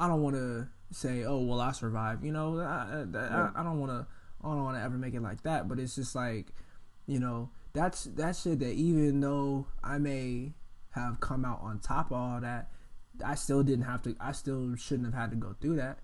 [0.00, 3.62] i don't want to say oh well i survived you know i, I, I, I
[3.62, 4.06] don't want to
[4.42, 6.46] i don't want to ever make it like that but it's just like
[7.06, 10.52] you know that's that shit that even though i may
[10.92, 12.70] have come out on top of all that
[13.24, 14.14] I still didn't have to.
[14.20, 15.98] I still shouldn't have had to go through that.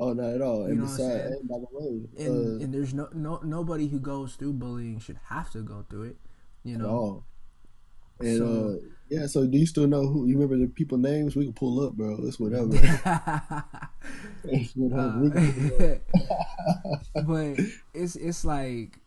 [0.00, 0.60] Oh, not at all.
[0.60, 3.08] You And know what I'm besides, and by the way, And uh, and there's no
[3.12, 6.16] no nobody who goes through bullying should have to go through it.
[6.64, 6.88] You at know.
[6.88, 7.24] all.
[8.20, 10.26] And So- uh, yeah, so do you still know who?
[10.26, 11.36] You remember the people names?
[11.36, 12.18] We can pull up, bro.
[12.22, 12.70] It's whatever.
[14.44, 16.00] It's whatever.
[17.14, 17.60] Uh, but
[17.94, 18.98] it's it's like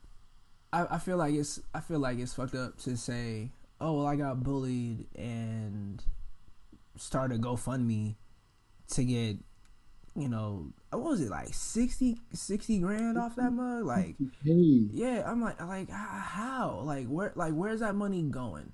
[0.71, 4.07] I, I feel like it's I feel like it's fucked up to say oh well
[4.07, 6.03] I got bullied and
[6.95, 8.15] start a GoFundMe
[8.89, 9.37] to get
[10.15, 15.41] you know what was it like 60, 60 grand off that mug like yeah i'm
[15.41, 18.71] like like how like where like where's that money going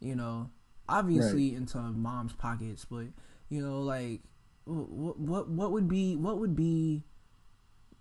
[0.00, 0.50] you know
[0.88, 3.06] obviously into mom's pockets but
[3.48, 4.20] you know like
[4.64, 7.04] what what what would be what would be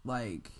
[0.03, 0.51] like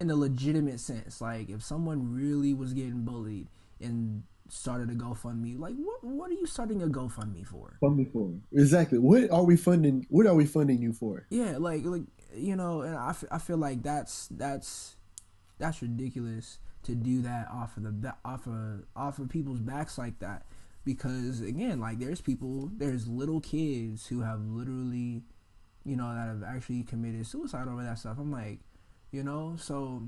[0.00, 3.48] in a legitimate sense like if someone really was getting bullied
[3.80, 8.30] and started a GoFundMe like what what are you starting a GoFundMe for fund for
[8.52, 8.98] exactly.
[8.98, 10.06] What are we funding?
[10.10, 11.26] What are we funding you for?
[11.30, 12.02] Yeah, like like
[12.34, 14.96] you know, and I, f- I feel like that's that's
[15.58, 20.18] that's ridiculous to do that off of the off of off of people's backs like
[20.20, 20.44] that
[20.84, 25.22] because again, like there's people, there's little kids who have literally,
[25.84, 28.18] you know, that have actually committed suicide over that stuff.
[28.18, 28.60] I'm like,
[29.12, 30.02] you know, so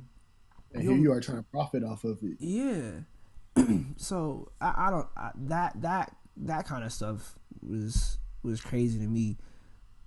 [0.73, 2.39] And here you are trying to profit off of it.
[2.39, 2.91] yeah.
[3.97, 9.07] so I, I don't I, that that that kind of stuff was was crazy to
[9.07, 9.39] me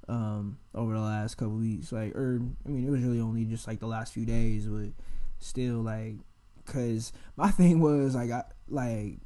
[0.10, 3.68] um over the last couple weeks like or I mean it was really only just
[3.68, 4.90] like the last few days but
[5.40, 6.16] still like
[6.68, 9.20] cuz my thing was like I like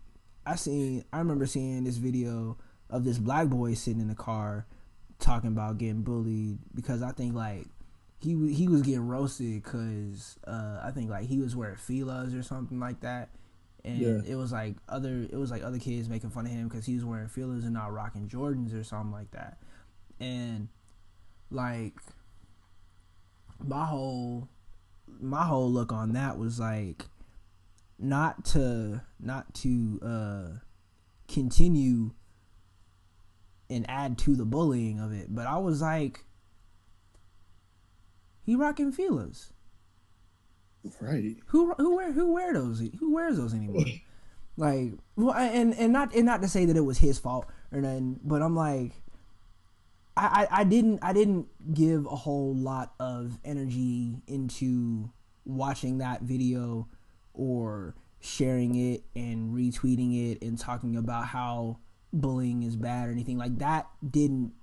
[0.45, 2.57] I seen I remember seeing this video
[2.89, 4.65] of this black boy sitting in the car
[5.19, 7.67] talking about getting bullied because I think like
[8.19, 12.43] he he was getting roasted because uh, I think like he was wearing Fila's or
[12.43, 13.29] something like that,
[13.83, 14.21] and Yeah.
[14.25, 16.93] it was like other it was like other kids making fun of him because he
[16.95, 19.57] was wearing Fila's and not rocking Jordans or something like that,
[20.19, 20.67] and
[21.49, 21.95] like
[23.63, 24.47] my whole
[25.19, 27.05] my whole look on that was like
[28.01, 30.47] not to not to uh
[31.27, 32.11] continue
[33.69, 36.25] and add to the bullying of it but i was like
[38.43, 39.51] he rocking Filas
[40.99, 41.37] Right.
[41.47, 43.85] who who wear who wear those who wears those anymore
[44.57, 47.81] like well and and not and not to say that it was his fault or
[47.81, 48.93] nothing but i'm like
[50.17, 55.09] I, I I didn't I didn't give a whole lot of energy into
[55.45, 56.89] watching that video
[57.41, 61.79] or sharing it and retweeting it and talking about how
[62.13, 64.53] bullying is bad or anything like that didn't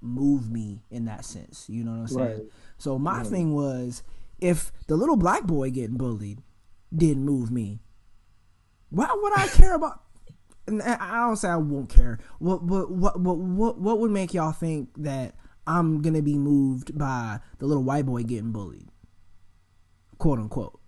[0.00, 1.66] move me in that sense.
[1.68, 2.26] You know what I'm saying?
[2.38, 2.42] Right.
[2.76, 3.26] So my Right.
[3.26, 4.02] thing was
[4.40, 6.42] if the little black boy getting bullied
[6.94, 7.80] didn't move me,
[8.90, 10.00] why would I care about
[10.66, 12.18] and I don't say I won't care.
[12.40, 15.34] What what what what what what would make y'all think that
[15.66, 18.88] I'm gonna be moved by the little white boy getting bullied?
[20.18, 20.80] Quote unquote.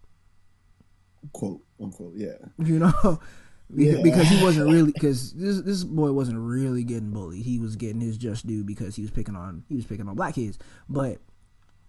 [1.33, 2.15] Quote unquote.
[2.17, 2.37] Yeah.
[2.59, 3.21] You know?
[3.75, 4.01] Yeah.
[4.01, 7.45] Because he wasn't really because this this boy wasn't really getting bullied.
[7.45, 10.15] He was getting his just due because he was picking on he was picking on
[10.15, 10.57] black kids.
[10.89, 11.19] But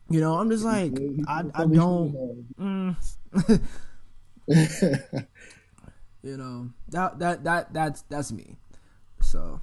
[0.09, 0.93] you know, I'm just like
[1.27, 2.95] I I don't mm,
[6.23, 8.57] you know that that that that's that's me.
[9.21, 9.61] So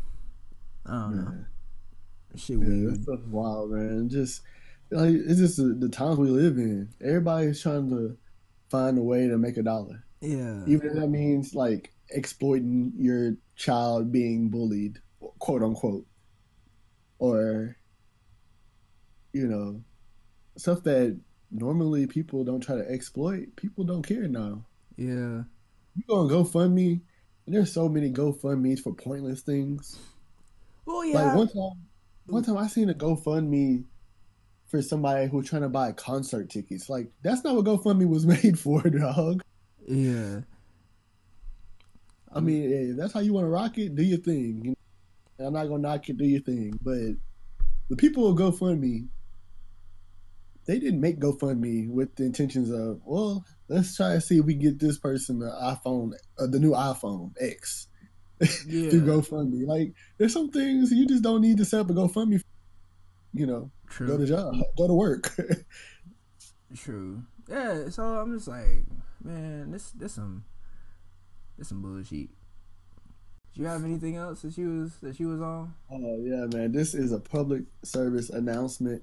[0.87, 1.45] I don't know.
[2.37, 2.95] Shit Yeah, weird.
[2.95, 4.09] that stuff's wild, man.
[4.09, 4.43] Just
[4.91, 6.91] like it's just the, the times we live in.
[7.01, 8.17] Everybody's trying to
[8.75, 10.05] find a way to make a dollar.
[10.21, 10.65] Yeah.
[10.67, 14.99] Even if that means like exploiting your child being bullied,
[15.39, 16.07] quote unquote.
[17.19, 17.77] Or
[19.33, 19.83] you know,
[20.57, 21.19] stuff that
[21.51, 24.65] normally people don't try to exploit, people don't care now.
[24.97, 25.43] Yeah.
[25.97, 27.01] You go on GoFundMe,
[27.47, 29.99] and there's so many GoFundMe's for pointless things.
[30.87, 31.23] Well, yeah.
[31.23, 31.83] Like one time,
[32.27, 33.85] one time I seen a GoFundMe
[34.75, 36.89] for somebody who's trying to buy concert tickets.
[36.89, 39.41] Like that's not what GoFundMe was made for, dog.
[39.87, 40.41] Yeah.
[42.33, 44.63] I mean, hey, that's how you want to rock it, do your thing.
[44.65, 44.75] You
[45.39, 45.47] know?
[45.47, 46.77] I'm not gonna knock it, do your thing.
[46.83, 47.15] But
[47.89, 49.07] the people of GoFundMe,
[50.67, 54.55] they didn't make GoFundMe with the intentions of, well, let's try to see if we
[54.55, 57.87] get this person the iPhone, uh, the new iPhone X
[58.67, 58.91] Yeah.
[58.91, 59.69] through GoFundMe.
[59.69, 62.41] Like, there's some things you just don't need to set up a GoFundMe.
[62.41, 62.45] For.
[63.35, 64.07] You know, True.
[64.07, 65.35] go to job, go to work.
[66.77, 67.23] True.
[67.49, 68.85] Yeah, so I'm just like,
[69.23, 70.45] man, this this some
[71.59, 72.31] this some bullshit.
[73.55, 75.75] Do you have anything else that you was that you was on?
[75.91, 76.73] Oh yeah, man.
[76.73, 79.03] This is a public service announcement.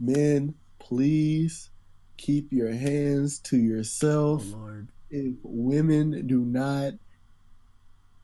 [0.00, 1.70] Men, please
[2.16, 4.44] keep your hands to Oh yourself.
[4.52, 4.88] Lord.
[5.10, 6.94] If women do not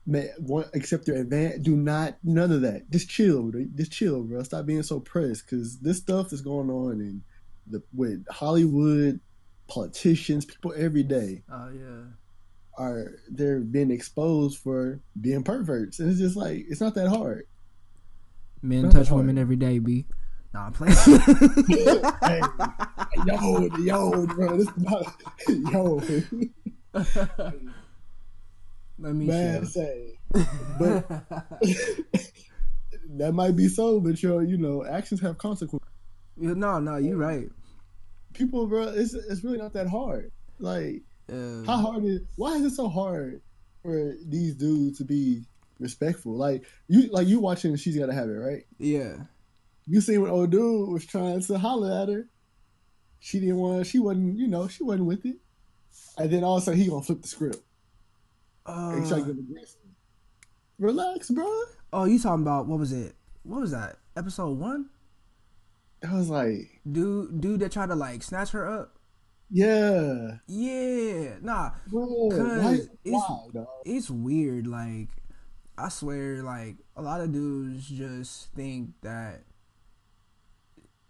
[0.05, 2.89] ma- want accept their advance, do not none of that.
[2.89, 4.43] Just chill, just chill, bro.
[4.43, 7.21] Stop being so pressed because this stuff is going on in
[7.67, 9.19] the with Hollywood
[9.67, 12.03] politicians, people every day Oh yeah.
[12.77, 17.45] are they're being exposed for being perverts, and it's just like it's not that hard.
[18.61, 19.19] Men Not touch hard.
[19.19, 20.05] women every day, b.
[20.53, 20.95] Nah, I'm playing.
[22.23, 22.41] hey,
[23.27, 25.21] yo, yo, bro, this is not,
[25.71, 26.01] yo,
[29.01, 30.19] Let me man, say,
[30.77, 31.07] but
[33.17, 35.87] that might be so, but your, you know, actions have consequences.
[36.37, 37.47] Yeah, no, no, you're right.
[38.33, 40.31] People, bro, it's it's really not that hard.
[40.59, 42.21] Like, Uh, how hard is?
[42.35, 43.41] Why is it so hard
[43.83, 45.43] for these dudes to be
[45.79, 46.33] respectful?
[46.35, 48.65] Like you, like you watching, she's gotta have it, right?
[48.77, 49.15] yeah.
[49.87, 52.27] You see when old dude was trying to holler at her.
[53.19, 53.87] She didn't want.
[53.87, 54.37] She wasn't.
[54.37, 55.37] You know, she wasn't with it.
[56.17, 57.57] And then all of a sudden, he gonna flip the script.
[58.69, 59.79] And try to Uh, get aggressive.
[60.79, 61.45] Relax, bro.
[61.93, 63.15] oh, you talking about what was it?
[63.43, 63.97] What was that?
[64.15, 64.89] Episode one?
[66.07, 68.95] I was like, Dude, dude that tried to like snatch her up.
[69.49, 71.71] yeah, Yeah, nah.
[71.87, 72.29] bro.
[72.29, 72.73] 'Cause Why?
[73.03, 74.67] it's- it's weird.
[74.67, 75.09] Like,
[75.77, 79.43] I swear, like a lot of dudes just think that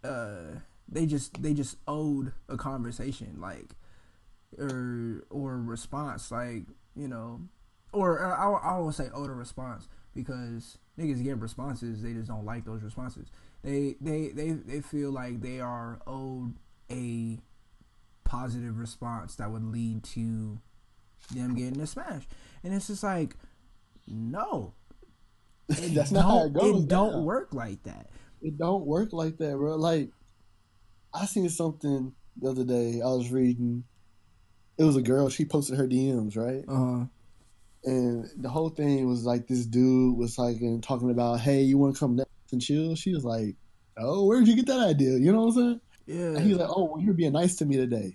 [0.04, 3.76] uh they just they just owed a conversation, like,
[4.58, 7.42] or or response, like you know,
[7.94, 12.28] or uh, I I won't say owed a response because niggas get responses, they just
[12.28, 13.30] don't like those responses.
[13.64, 16.56] They they they they feel like they are owed
[16.92, 17.40] a
[18.24, 20.60] positive response that would lead to
[21.34, 22.28] them getting a smash.
[22.64, 23.36] And it's just like,
[24.08, 24.74] no.
[25.70, 28.10] It That's not how it goes It don't work like that.
[28.42, 29.76] It don't work like that, bro.
[29.76, 30.10] Like,
[31.14, 33.02] I seen something the other day.
[33.02, 33.84] I was reading.
[34.80, 35.30] It was a girl.
[35.30, 36.64] She posted her DMs, right?
[36.68, 37.06] Uh
[37.84, 41.78] And the whole thing was like this dude was like and talking about, hey, you
[41.78, 42.96] want to come Netflix and chill?
[42.96, 43.56] She was like,
[43.98, 45.18] oh, where'd you get that idea?
[45.18, 45.82] You know what I'm saying?
[46.08, 46.26] yeah.
[46.38, 48.14] And he's like, oh, well, you're being nice to me today.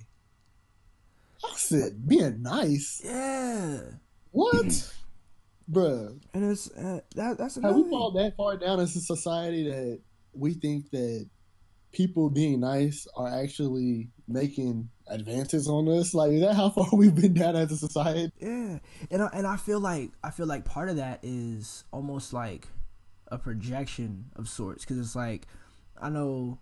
[1.44, 3.03] I said, being nice?
[3.05, 3.81] yeah.
[4.33, 4.92] What?
[5.70, 9.66] Bruh, And it's uh, that that's have we fallen that far down as a society
[9.70, 9.98] that
[10.35, 11.27] we think that
[11.90, 16.14] people being nice are actually making advances on us?
[16.14, 18.32] Like, is that how far we've been down as a society?
[18.38, 18.78] Yeah,
[19.10, 22.68] and I, and I feel like I feel like part of that is almost like
[23.28, 25.46] a projection of sorts because it's like
[26.00, 26.58] I know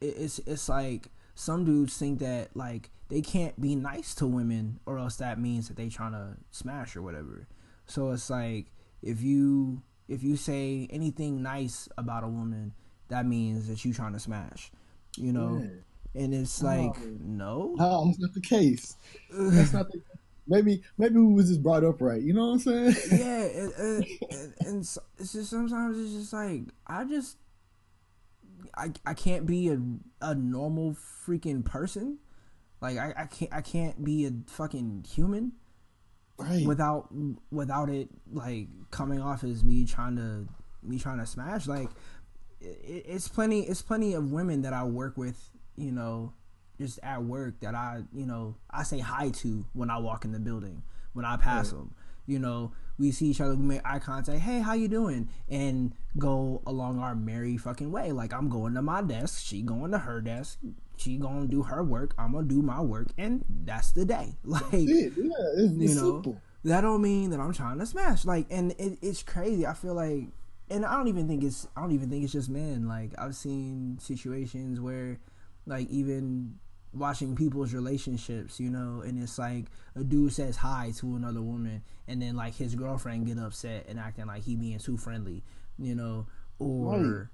[0.00, 4.80] it, it's it's like some dudes think that like they can't be nice to women
[4.86, 7.46] or else that means that they trying to smash or whatever.
[7.86, 8.66] So it's like
[9.02, 12.74] if you if you say anything nice about a woman,
[13.08, 14.70] that means that you trying to smash,
[15.16, 15.62] you know.
[16.14, 18.96] And it's like no, No, that's not the case.
[19.30, 20.02] That's not the
[20.48, 22.20] Maybe maybe we was just brought up right.
[22.20, 22.96] You know what I'm saying?
[23.12, 27.36] yeah, and, and, and, and so- it's just sometimes it's just like I just
[28.76, 29.80] I I can't be a
[30.20, 30.94] a normal
[31.26, 32.18] freaking person.
[32.80, 35.52] Like I, I can't I can't be a fucking human
[36.38, 36.66] Right.
[36.66, 37.08] without
[37.52, 40.48] without it like coming off as me trying to
[40.82, 41.66] me trying to smash.
[41.68, 41.88] Like
[42.60, 46.32] it, it's plenty it's plenty of women that I work with, you know,
[46.78, 50.32] just at work that I you know I say hi to when I walk in
[50.32, 51.94] the building when I pass them.
[52.24, 54.38] You know, we see each other, we make eye contact.
[54.40, 55.28] Hey, how you doing?
[55.48, 58.12] And go along our merry fucking way.
[58.12, 60.58] Like I'm going to my desk, she going to her desk.
[60.96, 62.14] she gonna do her work.
[62.16, 64.36] I'm gonna do my work, and that's the day.
[64.44, 65.12] Like it.
[65.16, 66.40] Yeah, it's, you it's know, simple.
[66.64, 68.24] that don't mean that I'm trying to smash.
[68.24, 69.66] Like, and it, it's crazy.
[69.66, 70.28] I feel like,
[70.70, 71.66] and I don't even think it's.
[71.76, 72.86] I don't even think it's just men.
[72.86, 75.18] Like, I've seen situations where,
[75.66, 76.58] like, even
[76.92, 81.82] watching people's relationships, you know, and it's like a dude says hi to another woman,
[82.06, 85.42] and then like his girlfriend get upset and acting like he being too friendly,
[85.78, 86.26] you know,
[86.58, 86.98] or.
[86.98, 87.26] Right.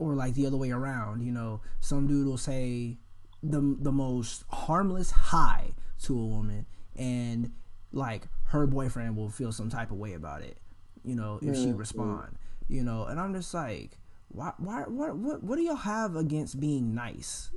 [0.00, 2.98] Or like the other way around, you know, some dude will say
[3.44, 5.70] the the most harmless hi
[6.02, 7.52] to a woman, and
[7.92, 10.58] like her boyfriend will feel some type of way about it,
[11.04, 12.36] you know, if she Yeah, respond,
[12.66, 13.92] you know, and I'm just like,
[14.34, 17.50] why, why, what, what, what do y'all have against being nice?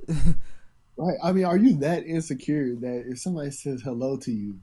[0.96, 1.16] Right.
[1.22, 4.58] I mean, are you that insecure that if somebody says hello to you,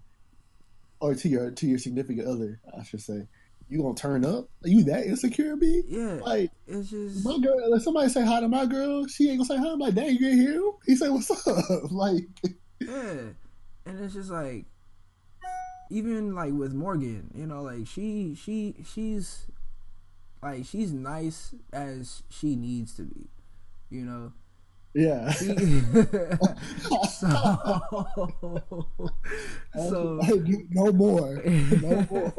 [0.99, 3.27] or to your to your significant other, I should say,
[3.69, 4.49] you gonna turn up?
[4.63, 5.83] Are you that insecure, B?
[5.87, 9.39] yeah, Like it's just my girl, if somebody say hi to my girl, she ain't
[9.39, 9.71] gonna say hi.
[9.71, 10.71] I'm like, dang, you didn't hear him?
[10.85, 11.63] He say, what's up?
[11.91, 12.25] Like,
[12.79, 13.29] yeah,
[13.85, 14.65] and it's just like,
[15.89, 19.45] even like with Morgan, you know, like she, she, she's,
[20.45, 23.27] like she's nice as she needs to be,
[23.89, 24.33] you know.
[24.93, 25.31] yeah.
[27.09, 28.37] so,
[29.89, 30.19] so
[30.71, 31.41] no more,
[31.81, 32.33] no more.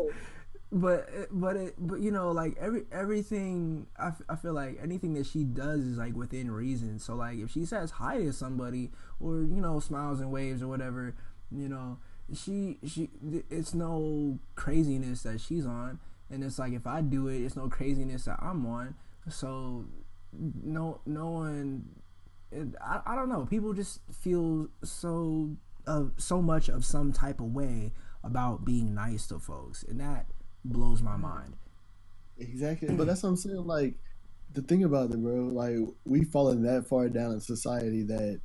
[0.72, 5.14] but but it, but you know like every everything I, f- I feel like anything
[5.14, 8.90] that she does is like within reason so like if she says hi to somebody
[9.20, 11.14] or you know smiles and waves or whatever
[11.52, 11.98] you know
[12.34, 13.10] she she
[13.50, 16.00] it's no craziness that she's on
[16.30, 18.94] and it's like if i do it it's no craziness that i'm on
[19.28, 19.84] so
[20.62, 21.84] no no one
[22.52, 25.56] it, I, I don't know people just feel so
[25.86, 27.92] of so much of some type of way
[28.24, 30.26] about being nice to folks and that
[30.64, 31.54] blows my mind
[32.38, 33.66] Exactly, but that's what I'm saying.
[33.66, 33.94] Like
[34.52, 35.34] the thing about it, bro.
[35.34, 38.40] Like we've fallen that far down in society that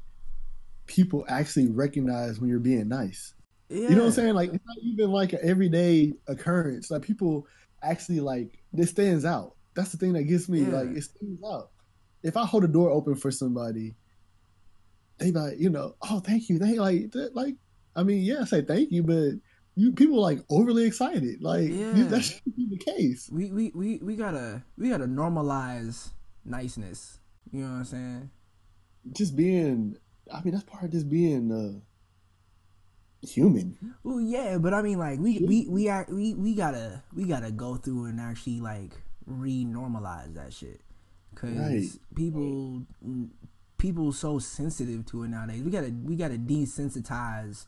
[0.87, 3.33] people actually recognize when you're being nice.
[3.69, 4.33] yeah You know what I'm saying?
[4.35, 6.89] Like it's not even like an everyday occurrence.
[6.89, 7.47] Like people
[7.83, 9.55] actually like this stands out.
[9.75, 10.61] That's the thing that gets me.
[10.61, 10.69] Yeah.
[10.81, 11.69] Like it stands out.
[12.23, 13.95] If I hold a door open for somebody,
[15.17, 16.81] they like, you know, oh thank you, thank you.
[16.81, 17.55] like that, like.
[17.93, 19.31] I mean, yeah, I say thank you, but
[19.75, 21.41] you people like overly excited.
[21.41, 21.93] Like Yeah.
[21.93, 23.29] you, that should be the case.
[23.29, 26.11] we, we, we, we gotta we gotta normalize
[26.45, 27.19] niceness
[27.51, 28.29] you know what i'm saying
[29.11, 29.97] Just being,
[30.33, 31.79] I mean, that's part of just being uh,
[33.23, 33.77] human.
[34.03, 37.51] well yeah but i mean like we we we are we, we gotta we gotta
[37.51, 38.91] go through and actually like
[39.27, 40.81] re-normalize that shit
[41.33, 41.83] because Right.
[42.15, 42.81] people
[43.77, 47.65] people so sensitive to it nowadays we gotta we gotta desensitize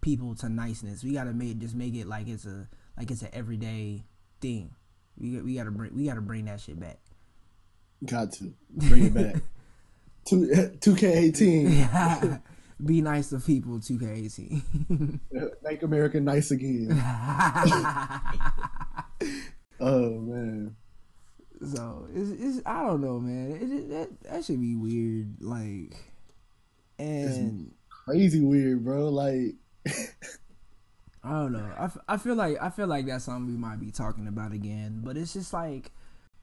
[0.00, 3.28] people to niceness we gotta make just make it like it's a like it's an
[3.32, 4.04] everyday
[4.40, 4.70] thing
[5.18, 6.98] we, we gotta bring we gotta bring that shit back
[8.06, 9.42] Got to bring it back.
[10.24, 11.66] Two eh, two K eighteen.
[12.84, 15.20] be nice to people 2k18
[15.62, 16.90] Make America nice again.
[19.80, 20.74] Oh man.
[21.72, 25.94] so it's, it's i don't know man it, it, that, that should be weird like
[26.98, 27.70] and
[28.08, 29.10] Crazy weird, bro.
[29.10, 29.56] Like
[31.22, 31.70] I don't know.
[31.78, 35.02] I, I feel like I feel like that's something we might be talking about again,
[35.04, 35.90] but it's just like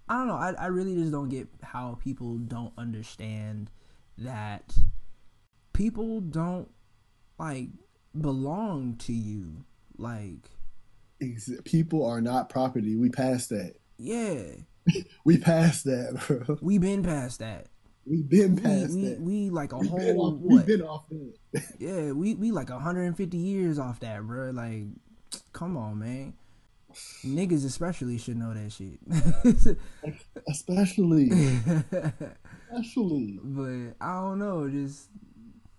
[0.08, 0.36] I don't know.
[0.36, 3.72] I I really just don't get how people don't understand
[4.20, 4.76] that
[5.76, 6.70] people don't
[7.38, 7.70] like
[8.20, 9.66] belong to you.
[9.98, 10.50] Like
[11.22, 12.96] ex- people are not property.
[12.96, 13.76] We passed that.
[13.98, 14.42] yeah,
[15.26, 16.58] We passed that, bro.
[16.62, 17.68] we been past that.
[18.06, 19.20] We've been past we, that.
[19.20, 21.64] we like a been whole off, we've been off that.
[21.80, 24.52] Yeah, we we like 150 years off that, bro.
[24.52, 24.84] Like,
[25.54, 26.34] come on, man.
[27.26, 29.00] Niggas especially should know that shit.
[30.48, 31.30] Especially,
[32.72, 33.40] especially.
[33.44, 35.10] but I don't know, just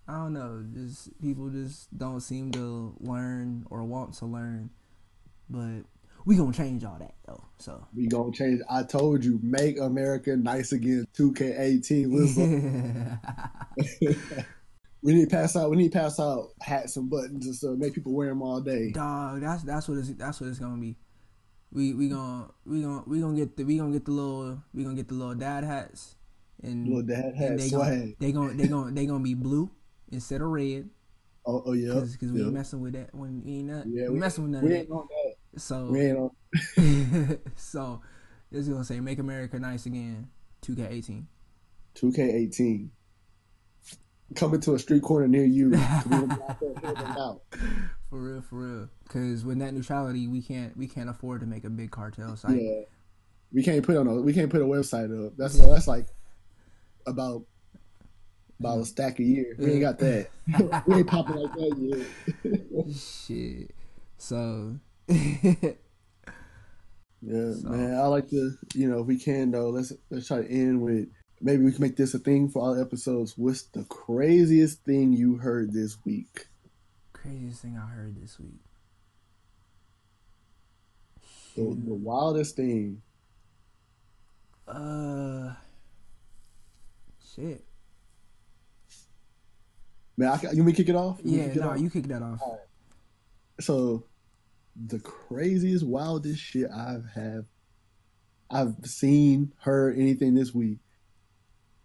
[0.07, 4.69] I don't know, just people just don't seem to learn or want to learn.
[5.49, 5.81] But
[6.25, 7.43] we gonna change all that though.
[7.57, 8.61] So We gonna change.
[8.69, 11.07] I told you, make America nice again.
[11.13, 12.09] Two K eighteen.
[15.03, 15.69] We need to pass out.
[15.69, 17.77] We need to pass out hats and buttons and stuff.
[17.77, 18.91] Make people wear them all day.
[18.91, 20.97] dog, that's that's what it's that's what it's gonna be.
[21.71, 24.83] We we gonna we gonna we gonna get the we gonna get the little we
[24.83, 26.15] gonna get the little dad hats
[26.63, 29.69] and Little dad hat and they gonna they gonna they gonna they gonna be blue
[30.11, 30.89] instead of red
[31.45, 31.93] Oh, oh yeah.
[31.93, 32.45] because we yeah.
[32.45, 34.73] ain't messing with that when we ain't not, Yeah, we we- messing with none We
[34.75, 35.59] ain't on that.
[35.61, 38.01] So We ain't on so
[38.51, 40.29] it's gonna say make America nice again.
[40.63, 41.25] 2K18.
[41.93, 42.91] two K eighteen.
[44.35, 45.69] Coming to a street corner near you.
[45.69, 47.41] We gonna be out there handing out.
[48.09, 48.89] For real, for real.
[49.07, 52.61] Cause with net neutrality, we can't we can't afford to make a big cartel site.
[52.61, 52.81] Yeah.
[53.53, 55.33] We can't put on a we can't put a website up.
[55.37, 56.07] That's that's like
[57.05, 57.43] about
[58.59, 59.55] about a stack a year.
[59.57, 60.29] We ain't got that.
[60.87, 62.05] we ain't popping like that
[62.43, 62.95] yet.
[62.95, 63.71] Shit.
[64.17, 64.79] So.
[65.07, 65.53] yeah,
[67.21, 67.69] so.
[67.69, 67.95] man.
[67.95, 71.07] I like to, you know, if we can though, let's let's try to end with
[71.41, 73.37] maybe we can make this a thing for all episodes.
[73.37, 76.47] What's the craziest thing you heard this week?
[77.13, 78.61] Craziest thing I heard this week.
[81.55, 83.01] The, the wildest thing.
[84.67, 85.53] Uh,
[87.35, 87.66] shit.
[90.17, 91.19] Man, I, you want me to kick it off?
[91.23, 91.79] You yeah, no, off?
[91.79, 92.41] you kick that off.
[92.41, 92.59] Right.
[93.59, 94.03] So,
[94.75, 97.45] the craziest, wildest shit I've have,
[98.49, 100.79] I've seen, heard anything this week.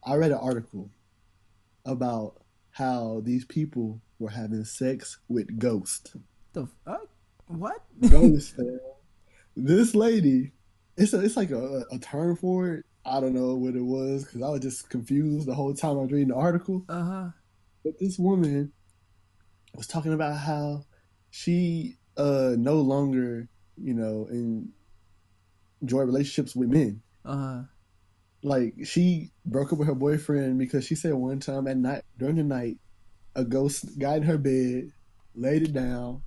[0.05, 0.91] I read an article
[1.85, 6.17] about how these people were having sex with ghosts.
[6.55, 7.09] The fuck?
[7.49, 7.83] What?
[8.09, 8.59] Ghosts.
[9.57, 10.53] this lady,
[10.97, 12.87] it's a, it's like a, a term for it.
[13.05, 16.03] I don't know what it was because I was just confused the whole time I
[16.03, 16.85] was reading the article.
[16.89, 17.29] Uh huh.
[17.85, 18.73] But this woman
[19.75, 20.85] was talking about how
[21.31, 24.29] she uh no longer, you know,
[25.81, 27.03] enjoy relationships with men.
[27.25, 27.63] Uh huh.
[28.43, 32.37] Like she broke up with her boyfriend because she said one time at night during
[32.37, 32.79] the night,
[33.35, 34.93] a ghost got in her bed,
[35.35, 36.23] laid it down.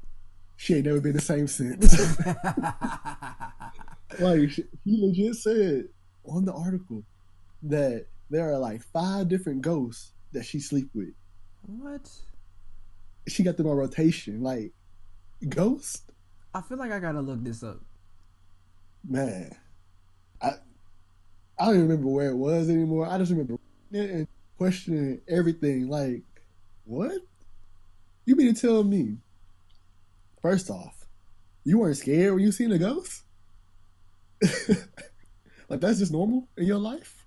[0.58, 1.94] She ain't never been the same since.
[4.20, 5.90] like she, he legit said
[6.24, 7.04] on the article
[7.64, 11.14] that there are like five different ghosts that she sleep with.
[11.68, 12.10] What?
[13.28, 14.72] She got them on rotation, like
[15.50, 16.12] ghost.
[16.54, 17.82] I feel like I gotta look this up.
[19.08, 19.56] Man,
[20.42, 20.54] I
[21.58, 23.08] I don't even remember where it was anymore.
[23.08, 23.58] I just remember
[23.92, 25.88] and questioning everything.
[25.88, 26.24] Like,
[26.86, 27.20] what?
[28.26, 29.18] You mean to tell me?
[30.42, 31.08] First off,
[31.64, 33.24] you weren't scared when you seen a ghost?
[35.70, 37.26] like that's just normal in your life?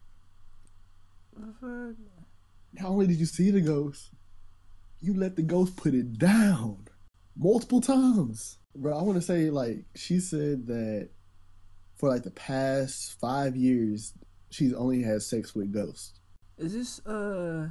[1.37, 4.11] Not only did you see the ghost,
[5.01, 6.87] you let the ghost put it down
[7.37, 8.59] multiple times.
[8.75, 11.11] Bro, I want to say like she said that
[11.97, 14.15] for like the past five years,
[14.51, 16.21] she's only had sex with ghosts.
[16.57, 17.69] Is this uh?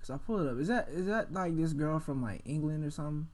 [0.00, 0.58] Cause I pull it up.
[0.58, 3.28] Is that is that like this girl from like England or something?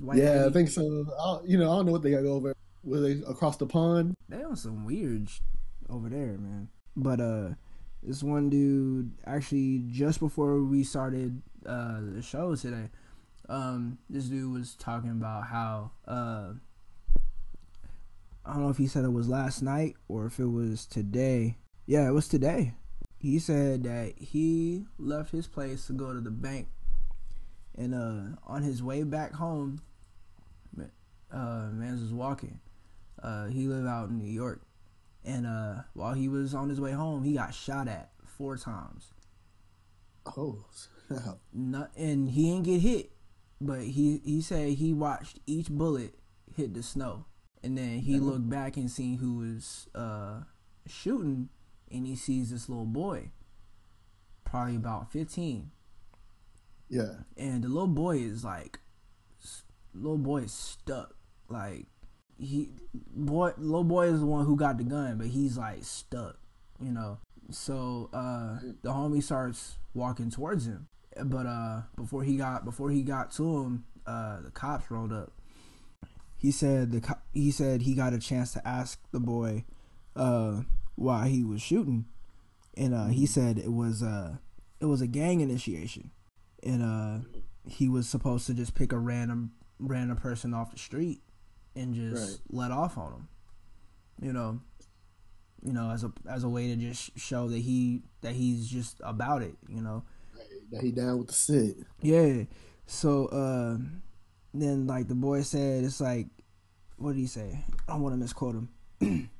[0.00, 0.44] White yeah, lady?
[0.44, 1.06] I think so.
[1.18, 2.54] I, you know, I don't know what they got go over.
[2.84, 4.14] Were they across the pond?
[4.28, 5.40] They on some weird sh-
[5.88, 6.68] over there, man.
[6.94, 7.48] But uh,
[8.02, 12.90] this one dude actually just before we started uh the show today,
[13.48, 16.52] um, this dude was talking about how uh
[18.44, 21.58] I don't know if he said it was last night or if it was today.
[21.86, 22.74] Yeah, it was today.
[23.18, 26.68] He said that he left his place to go to the bank,
[27.76, 29.82] and uh, on his way back home,
[31.30, 32.60] uh, man was walking.
[33.22, 34.62] Uh, he lived out in New York,
[35.24, 39.12] and uh, while he was on his way home, he got shot at four times.
[40.24, 40.64] Oh,
[41.52, 43.10] Not, and he didn't get hit,
[43.60, 46.14] but he he said he watched each bullet
[46.54, 47.24] hit the snow
[47.62, 50.42] and then he looked back and seen who was uh,
[50.86, 51.48] shooting,
[51.90, 53.30] and he sees this little boy,
[54.44, 55.70] probably about fifteen.
[56.88, 57.14] Yeah.
[57.36, 58.78] And the little boy is like,
[59.92, 61.14] little boy is stuck.
[61.48, 61.86] Like
[62.38, 66.38] he, boy, little boy is the one who got the gun, but he's like stuck.
[66.80, 67.18] You know.
[67.50, 70.88] So uh, the homie starts walking towards him,
[71.24, 75.32] but uh, before he got before he got to him, uh, the cops rolled up.
[76.36, 79.64] He said the he said he got a chance to ask the boy
[80.14, 80.62] uh,
[80.94, 82.06] why he was shooting,
[82.76, 84.36] and uh, he said it was uh,
[84.80, 86.10] it was a gang initiation,
[86.62, 91.20] and uh, he was supposed to just pick a random random person off the street
[91.76, 92.40] and just right.
[92.50, 93.28] let off on him,
[94.20, 94.60] you know,
[95.62, 99.00] you know, as a as a way to just show that he that he's just
[99.04, 100.04] about it, you know,
[100.72, 101.76] that he down with the sit.
[102.00, 102.44] Yeah,
[102.86, 103.26] so.
[103.26, 103.78] uh
[104.54, 106.26] then like the boy said it's like
[106.96, 107.64] what did he say?
[107.88, 108.68] I don't want to misquote him.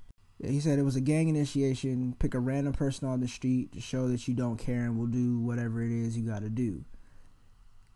[0.43, 2.15] he said it was a gang initiation.
[2.21, 5.07] Pick a random person on the street to show that you don't care and will
[5.07, 6.85] do whatever it is you got to do.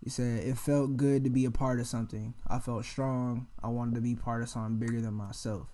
[0.02, 2.34] He said it felt good to be a part of something.
[2.48, 3.46] I felt strong.
[3.62, 5.68] I wanted to be part of something bigger than myself.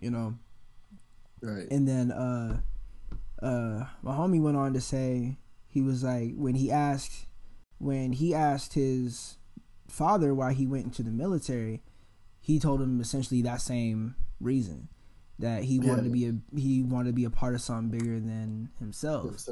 [0.00, 0.34] You know.
[1.40, 1.66] Right.
[1.72, 2.60] And then uh
[3.42, 5.38] uh my homie went on to say
[5.72, 7.26] he was like when he asked
[7.78, 9.38] when he asked his
[9.88, 11.82] father why he went into the military,
[12.40, 14.88] he told him essentially that same reason
[15.38, 16.02] that he wanted yeah.
[16.02, 19.48] to be a he wanted to be a part of something bigger than himself.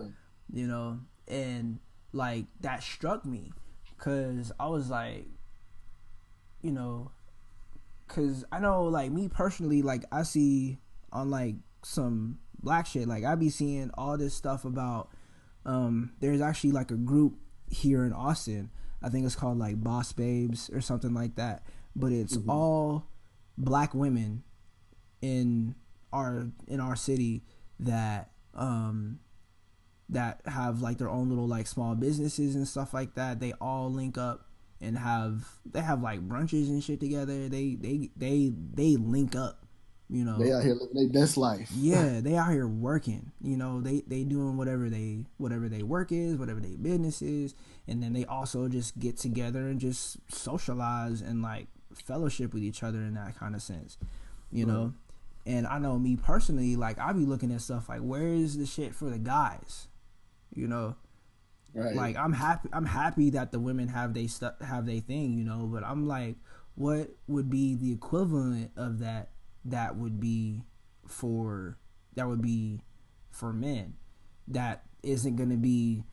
[0.53, 1.79] You know, and
[2.13, 3.53] like that struck me
[3.97, 5.27] because I was like,
[6.61, 7.13] you know,
[8.07, 10.81] because I know like me personally, like I see
[11.15, 15.09] on like some black shit, like I be seeing all this stuff about
[15.65, 17.35] Um, there's actually like a group
[17.69, 18.71] here in Austin.
[19.03, 21.65] I think it's called like Boss Babes or something like that.
[21.97, 22.51] But it's mm-hmm.
[22.51, 23.07] all
[23.57, 24.43] black women
[25.21, 25.75] in
[26.13, 27.45] our in our city
[27.79, 29.21] that um
[30.09, 33.41] that have like their own little like small businesses and stuff like that.
[33.41, 34.47] They all link up
[34.81, 37.49] and have they have like brunches and shit together.
[37.49, 39.67] They they they they link up.
[40.13, 41.71] You know, they out here living their best life.
[41.77, 43.31] yeah, they out here working.
[43.41, 47.55] You know, they they doing whatever they whatever they work is, whatever their business is,
[47.87, 52.83] and then they also just get together and just socialize and like fellowship with each
[52.83, 53.99] other in that kind of sense.
[54.51, 54.73] You right.
[54.73, 54.95] know,
[55.47, 58.67] and I know me personally, like I be looking at stuff like, where is the
[58.67, 59.87] shit for the guys?
[60.53, 60.97] You know,
[61.73, 61.95] right.
[61.95, 62.69] like I'm happy.
[62.73, 65.39] I'm happy that the women have they stuff have they thing.
[65.39, 66.35] You know, but I'm like,
[66.75, 69.29] what would be the equivalent of that?
[69.65, 70.63] That would be
[71.07, 71.79] for
[72.17, 72.81] that would be
[73.31, 73.95] for men.
[74.49, 76.05] That isn't going to be,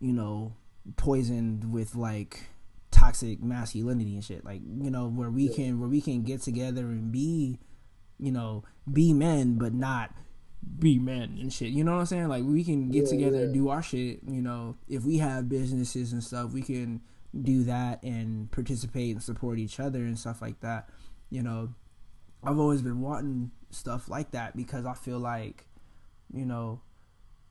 [0.00, 0.54] you know,
[0.96, 2.48] poisoned with like
[2.90, 4.44] toxic masculinity and shit.
[4.44, 7.58] Like you know, where we can where we can get together and be,
[8.18, 10.14] you know, be men, but not
[10.78, 11.70] be men and shit.
[11.70, 12.28] You know what I'm saying?
[12.28, 13.44] Like we can get yeah, together yeah.
[13.44, 14.20] and do our shit.
[14.26, 17.00] You know, if we have businesses and stuff, we can
[17.40, 20.88] do that and participate and support each other and stuff like that.
[21.30, 21.74] You know,
[22.44, 25.66] I've always been wanting stuff like that because I feel like,
[26.32, 26.80] you know,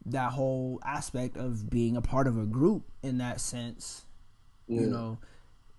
[0.06, 4.06] that whole aspect of being a part of a group in that sense,
[4.68, 4.82] yeah.
[4.82, 5.20] you know,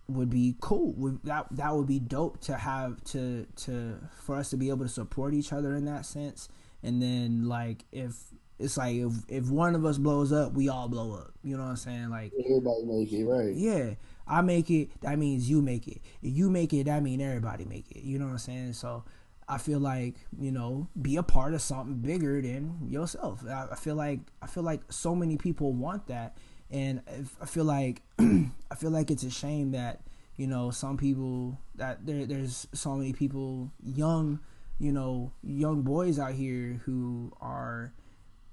[0.08, 0.92] would be cool.
[0.94, 4.84] Would, that that would be dope to have to to for us to be able
[4.84, 6.48] to support each other in that sense
[6.82, 8.16] and then like if
[8.58, 11.32] it's like if if one of us blows up, we all blow up.
[11.42, 12.10] You know what I'm saying?
[12.10, 13.54] Like everybody make it, right?
[13.54, 13.94] Yeah.
[14.26, 16.00] I make it, that means you make it.
[16.22, 18.02] If you make it, that means everybody make it.
[18.02, 18.72] You know what I'm saying?
[18.74, 19.04] So
[19.48, 23.44] I feel like, you know, be a part of something bigger than yourself.
[23.46, 26.36] I, feel like I feel like so many people want that
[26.70, 27.02] and
[27.40, 30.00] I feel like I feel like it's a shame that,
[30.36, 34.40] you know, some people that there there's so many people young
[34.82, 37.92] you know, young boys out here who are,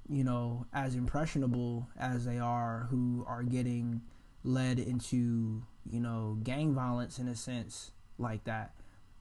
[0.07, 4.01] you know, as impressionable as they are, who are getting
[4.43, 8.73] led into, you know, gang violence in a sense like that,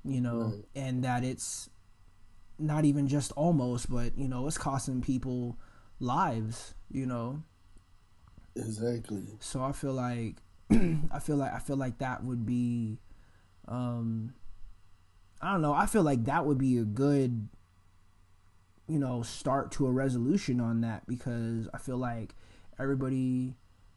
[0.04, 0.64] you know, right.
[0.74, 1.70] and that it's
[2.58, 5.58] not even just almost, but, you know, it's costing people
[6.00, 7.42] lives, you know.
[8.56, 9.22] Exactly.
[9.40, 10.36] So I feel like
[10.70, 12.98] I feel like I feel like that would be
[13.66, 14.34] um
[15.40, 15.72] I don't know.
[15.72, 17.48] I feel like that would be a good,
[18.88, 22.34] you know, start to a resolution on that because I feel like
[22.78, 23.54] everybody,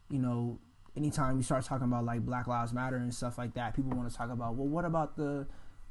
[0.09, 0.59] you know,
[0.95, 4.09] anytime you start talking about like Black Lives Matter and stuff like that, people want
[4.09, 5.47] to talk about, well, what about the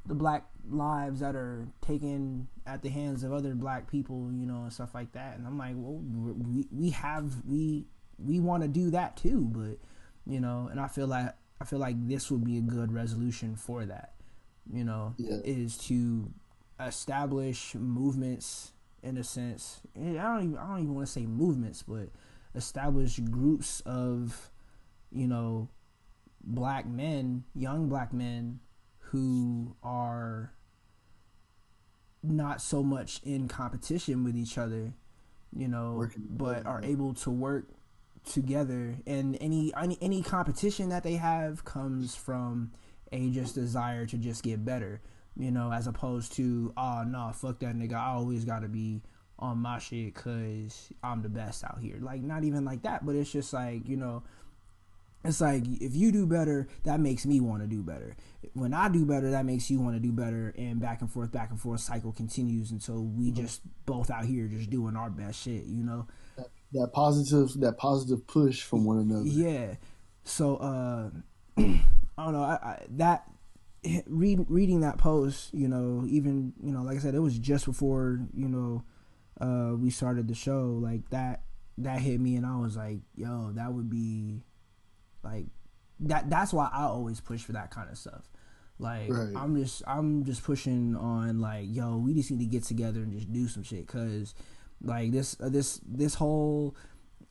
[0.07, 4.63] the black lives that are taken at the hands of other black people, you know,
[4.63, 5.37] and stuff like that.
[5.37, 7.85] And I'm like, well, we we have we
[8.17, 9.77] we want to do that too, but
[10.25, 13.55] you know, and I feel like I feel like this would be a good resolution
[13.55, 14.13] for that
[14.71, 15.37] you know, yeah.
[15.43, 16.31] is to
[16.79, 18.71] establish movements
[19.03, 19.81] in a sense.
[19.95, 22.09] I don't even I don't even want to say movements, but
[22.55, 24.50] establish groups of,
[25.11, 25.69] you know,
[26.43, 28.59] black men, young black men
[28.99, 30.53] who are
[32.23, 34.93] not so much in competition with each other,
[35.55, 37.67] you know, Working but are able to work
[38.23, 42.71] together and any any any competition that they have comes from
[43.11, 45.01] a just desire to just get better,
[45.37, 47.93] you know, as opposed to, oh, no, fuck that nigga.
[47.93, 49.01] I always got to be
[49.37, 51.97] on my shit because I'm the best out here.
[51.99, 54.23] Like, not even like that, but it's just like, you know,
[55.23, 58.15] it's like if you do better, that makes me want to do better.
[58.53, 61.31] When I do better, that makes you want to do better, and back and forth,
[61.31, 63.41] back and forth cycle continues until we mm-hmm.
[63.41, 66.07] just both out here just doing our best shit, you know.
[66.37, 69.25] That, that positive, that positive push from one another.
[69.25, 69.75] Yeah.
[70.23, 71.09] So, uh,
[71.57, 72.43] I don't know.
[72.43, 73.25] I, I, that
[74.07, 77.65] read, reading that post, you know, even you know, like I said, it was just
[77.65, 78.83] before you know
[79.39, 80.79] uh, we started the show.
[80.81, 81.43] Like that,
[81.77, 84.41] that hit me, and I was like, yo, that would be
[85.23, 85.45] like
[86.01, 86.29] that.
[86.29, 88.29] That's why I always push for that kind of stuff.
[88.79, 89.33] Like right.
[89.35, 93.11] I'm just I'm just pushing on like yo, we just need to get together and
[93.11, 94.33] just do some shit because
[94.81, 96.75] like this uh, this this whole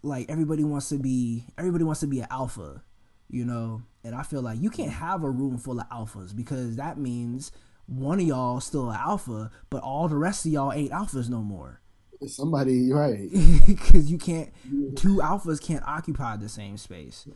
[0.02, 2.82] like everybody wants to be everybody wants to be an alpha
[3.30, 3.82] you know.
[4.04, 7.52] And I feel like you can't have a room full of alphas because that means
[7.86, 11.42] one of y'all still an alpha, but all the rest of y'all ain't alphas no
[11.42, 11.80] more.
[12.26, 13.30] Somebody right
[13.66, 14.50] because you can't
[14.96, 17.26] two alphas can't occupy the same space.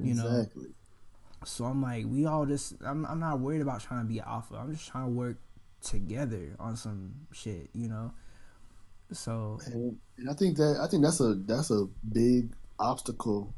[0.00, 0.64] You exactly.
[0.64, 0.68] know.
[1.44, 2.74] So I'm like, we all just.
[2.84, 3.04] I'm.
[3.06, 4.56] I'm not worried about trying to be alpha.
[4.56, 5.38] I'm just trying to work
[5.82, 7.68] together on some shit.
[7.72, 8.12] You know.
[9.12, 9.58] So.
[9.66, 13.54] And, and I think that I think that's a that's a big obstacle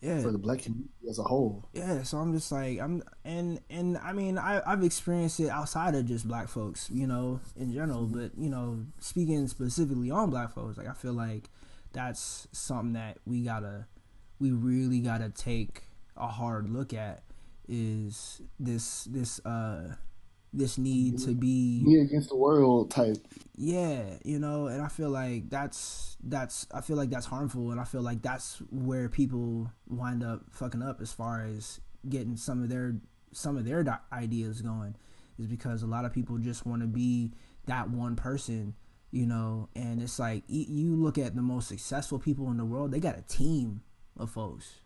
[0.00, 1.68] Yeah, for the black community as a whole.
[1.72, 5.94] Yeah, so I'm just like I'm and and I mean I I've experienced it outside
[5.94, 8.20] of just black folks, you know, in general, mm-hmm.
[8.20, 11.44] but you know, speaking specifically on black folks, like I feel like
[11.92, 13.86] that's something that we gotta
[14.38, 15.82] we really gotta take
[16.16, 17.22] a hard look at
[17.68, 19.94] is this this uh
[20.52, 23.18] this need to be Me against the world type.
[23.56, 27.80] yeah you know and i feel like that's that's i feel like that's harmful and
[27.80, 32.62] i feel like that's where people wind up fucking up as far as getting some
[32.62, 32.94] of their
[33.32, 34.94] some of their ideas going
[35.38, 37.32] is because a lot of people just want to be
[37.66, 38.74] that one person
[39.10, 42.92] you know and it's like you look at the most successful people in the world
[42.92, 43.82] they got a team
[44.18, 44.80] of folks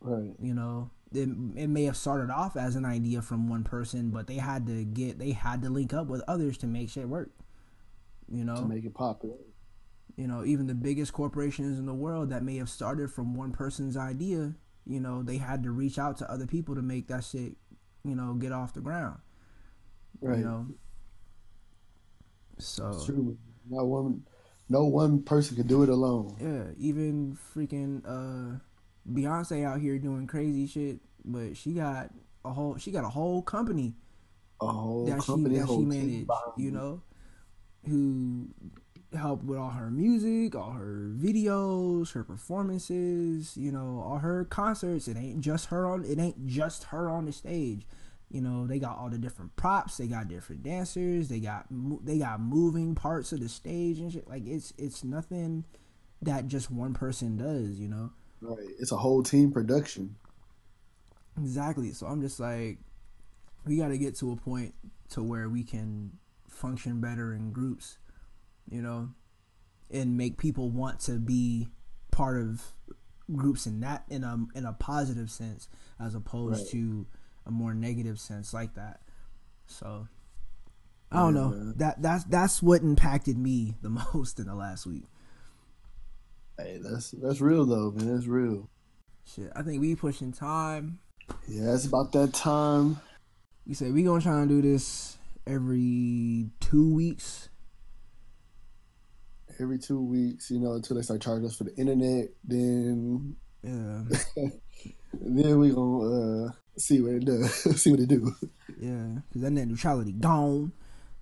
[0.00, 0.34] Right.
[0.40, 4.26] you know it, it may have started off as an idea from one person but
[4.26, 7.30] they had to get they had to link up with others to make shit work
[8.30, 9.36] you know To make it popular.
[10.16, 13.52] you know even the biggest corporations in the world that may have started from one
[13.52, 14.54] person's idea
[14.86, 17.52] you know they had to reach out to other people to make that shit
[18.04, 19.18] you know get off the ground
[20.20, 20.38] Right.
[20.38, 20.66] you know
[22.58, 23.36] so It's true.
[23.68, 24.22] No one
[24.68, 26.36] no one person could do it alone.
[26.40, 28.58] yeah even freaking uh
[29.10, 32.10] beyonce out here doing crazy shit but she got
[32.44, 33.94] a whole she got a whole company
[34.60, 37.02] A whole that she company, that whole she managed, you know,
[37.88, 38.48] who
[39.14, 45.06] helped with all her music, all her videos, her performances, you know, all her concerts.
[45.08, 47.86] It ain't just her on it ain't just her on the stage.
[48.30, 51.66] You know, they got all the different props, they got different dancers, they got
[52.04, 54.28] they got moving parts of the stage and shit.
[54.28, 55.64] Like it's it's nothing
[56.22, 58.10] that just one person does, you know.
[58.40, 58.66] Right.
[58.78, 60.16] It's a whole team production.
[61.38, 61.92] Exactly.
[61.92, 62.78] So I'm just like,
[63.64, 64.74] we got to get to a point
[65.10, 66.12] to where we can
[66.48, 67.98] function better in groups,
[68.70, 69.10] you know,
[69.90, 71.68] and make people want to be
[72.10, 72.62] part of
[73.34, 75.68] groups in that in a in a positive sense
[75.98, 76.70] as opposed Right.
[76.72, 77.06] to
[77.46, 79.00] a more negative sense like that.
[79.66, 80.08] So
[81.10, 81.72] I don't know.
[81.76, 85.04] That that's that's what impacted me the most in the last week.
[86.58, 88.12] Hey, that's that's real though, man.
[88.14, 88.68] That's real.
[89.24, 90.98] Shit, I think we pushing time.
[91.48, 93.00] Yeah, it's about that time.
[93.66, 95.16] We said we gonna try and do this
[95.46, 97.48] every two weeks.
[99.60, 104.02] Every two weeks, you know, until they start charging us for the internet, then Yeah,
[105.12, 107.52] then we gonna uh, see what it does.
[107.80, 108.34] see what it do.
[108.78, 110.72] yeah, because that net neutrality gone.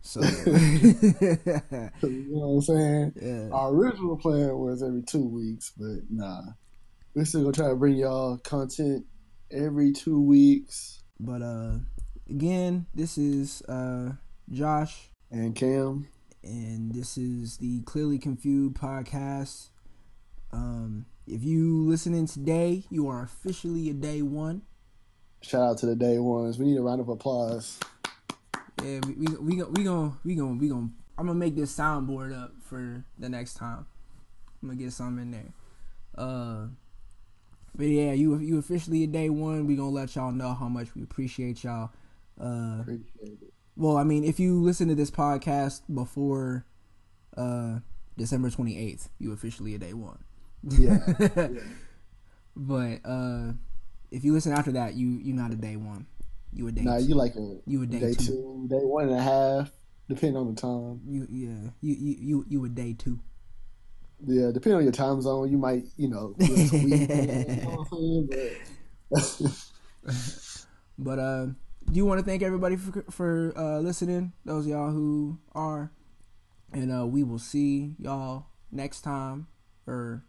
[0.04, 3.12] So you know what I'm saying?
[3.22, 6.42] yeah, Our original plan was every two weeks, but nah.
[7.14, 9.04] We're still gonna try to bring y'all content
[9.50, 11.02] every two weeks.
[11.20, 11.74] but uh,
[12.28, 14.12] again, this is uh
[14.50, 16.08] Josh, And Cam,
[16.42, 19.68] and this is the Clearly Confused podcast.
[20.52, 24.62] Um, if you listening today, you are officially a day one.
[25.42, 26.58] Shout out to the day ones.
[26.58, 27.78] We need a round of applause.
[28.82, 30.88] Yeah, we we we gonna we gonna we gonna we gonna.
[31.18, 33.86] I'm gonna make this soundboard up for the next time.
[34.62, 35.52] I'm gonna get some in there.
[36.16, 36.66] Uh,
[37.74, 39.66] but yeah, you you officially a day one.
[39.66, 41.90] We gonna let y'all know how much we appreciate y'all.
[42.40, 43.04] Uh, Appreciate
[43.42, 43.52] it.
[43.76, 46.64] well, I mean, if you listen to this podcast before
[47.36, 47.78] uh
[48.16, 50.18] December 28th, you officially a day one.
[50.68, 50.98] Yeah.
[51.18, 51.48] yeah.
[52.54, 53.52] But uh,
[54.12, 56.06] if you listen after that, you you not a day one.
[56.52, 56.82] You a day.
[56.82, 57.04] Nah, two.
[57.04, 58.26] you like a you a day, day two.
[58.26, 59.70] two, day one and a half,
[60.08, 61.00] depending on the time.
[61.06, 61.70] You yeah.
[61.80, 63.18] You you you you a day two.
[64.24, 67.06] Yeah, depending on your time zone, you might, you know, tweet, you
[67.62, 68.56] know what I'm saying?
[69.10, 69.40] But
[70.98, 74.32] But uh, do you want to thank everybody for for uh, listening?
[74.44, 75.90] Those of y'all who are,
[76.72, 79.48] and uh, we will see y'all next time,
[79.86, 80.24] or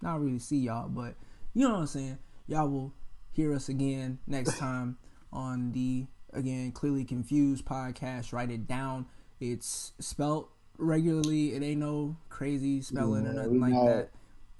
[0.00, 1.14] not really see y'all, but
[1.52, 2.18] you know what I'm saying.
[2.46, 2.92] Y'all will
[3.32, 4.98] hear us again next time
[5.32, 8.32] on the again clearly confused podcast.
[8.32, 9.06] Write it down.
[9.40, 11.54] It's spelt regularly.
[11.54, 14.10] It ain't no crazy spelling or nothing like not- that.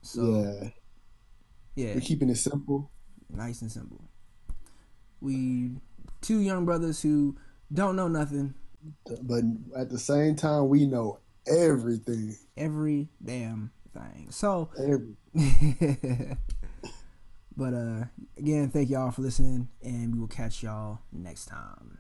[0.03, 0.69] So yeah,
[1.75, 2.91] yeah, we're keeping it simple.
[3.31, 4.05] nice and simple.
[5.21, 5.73] We
[6.21, 7.37] two young brothers who
[7.73, 8.55] don't know nothing
[9.23, 9.45] But
[9.77, 12.37] at the same time, we know everything.
[12.57, 14.29] every damn thing.
[14.31, 15.17] So, Every
[17.57, 18.05] but uh,
[18.37, 21.99] again, thank y'all for listening, and we will catch y'all next time.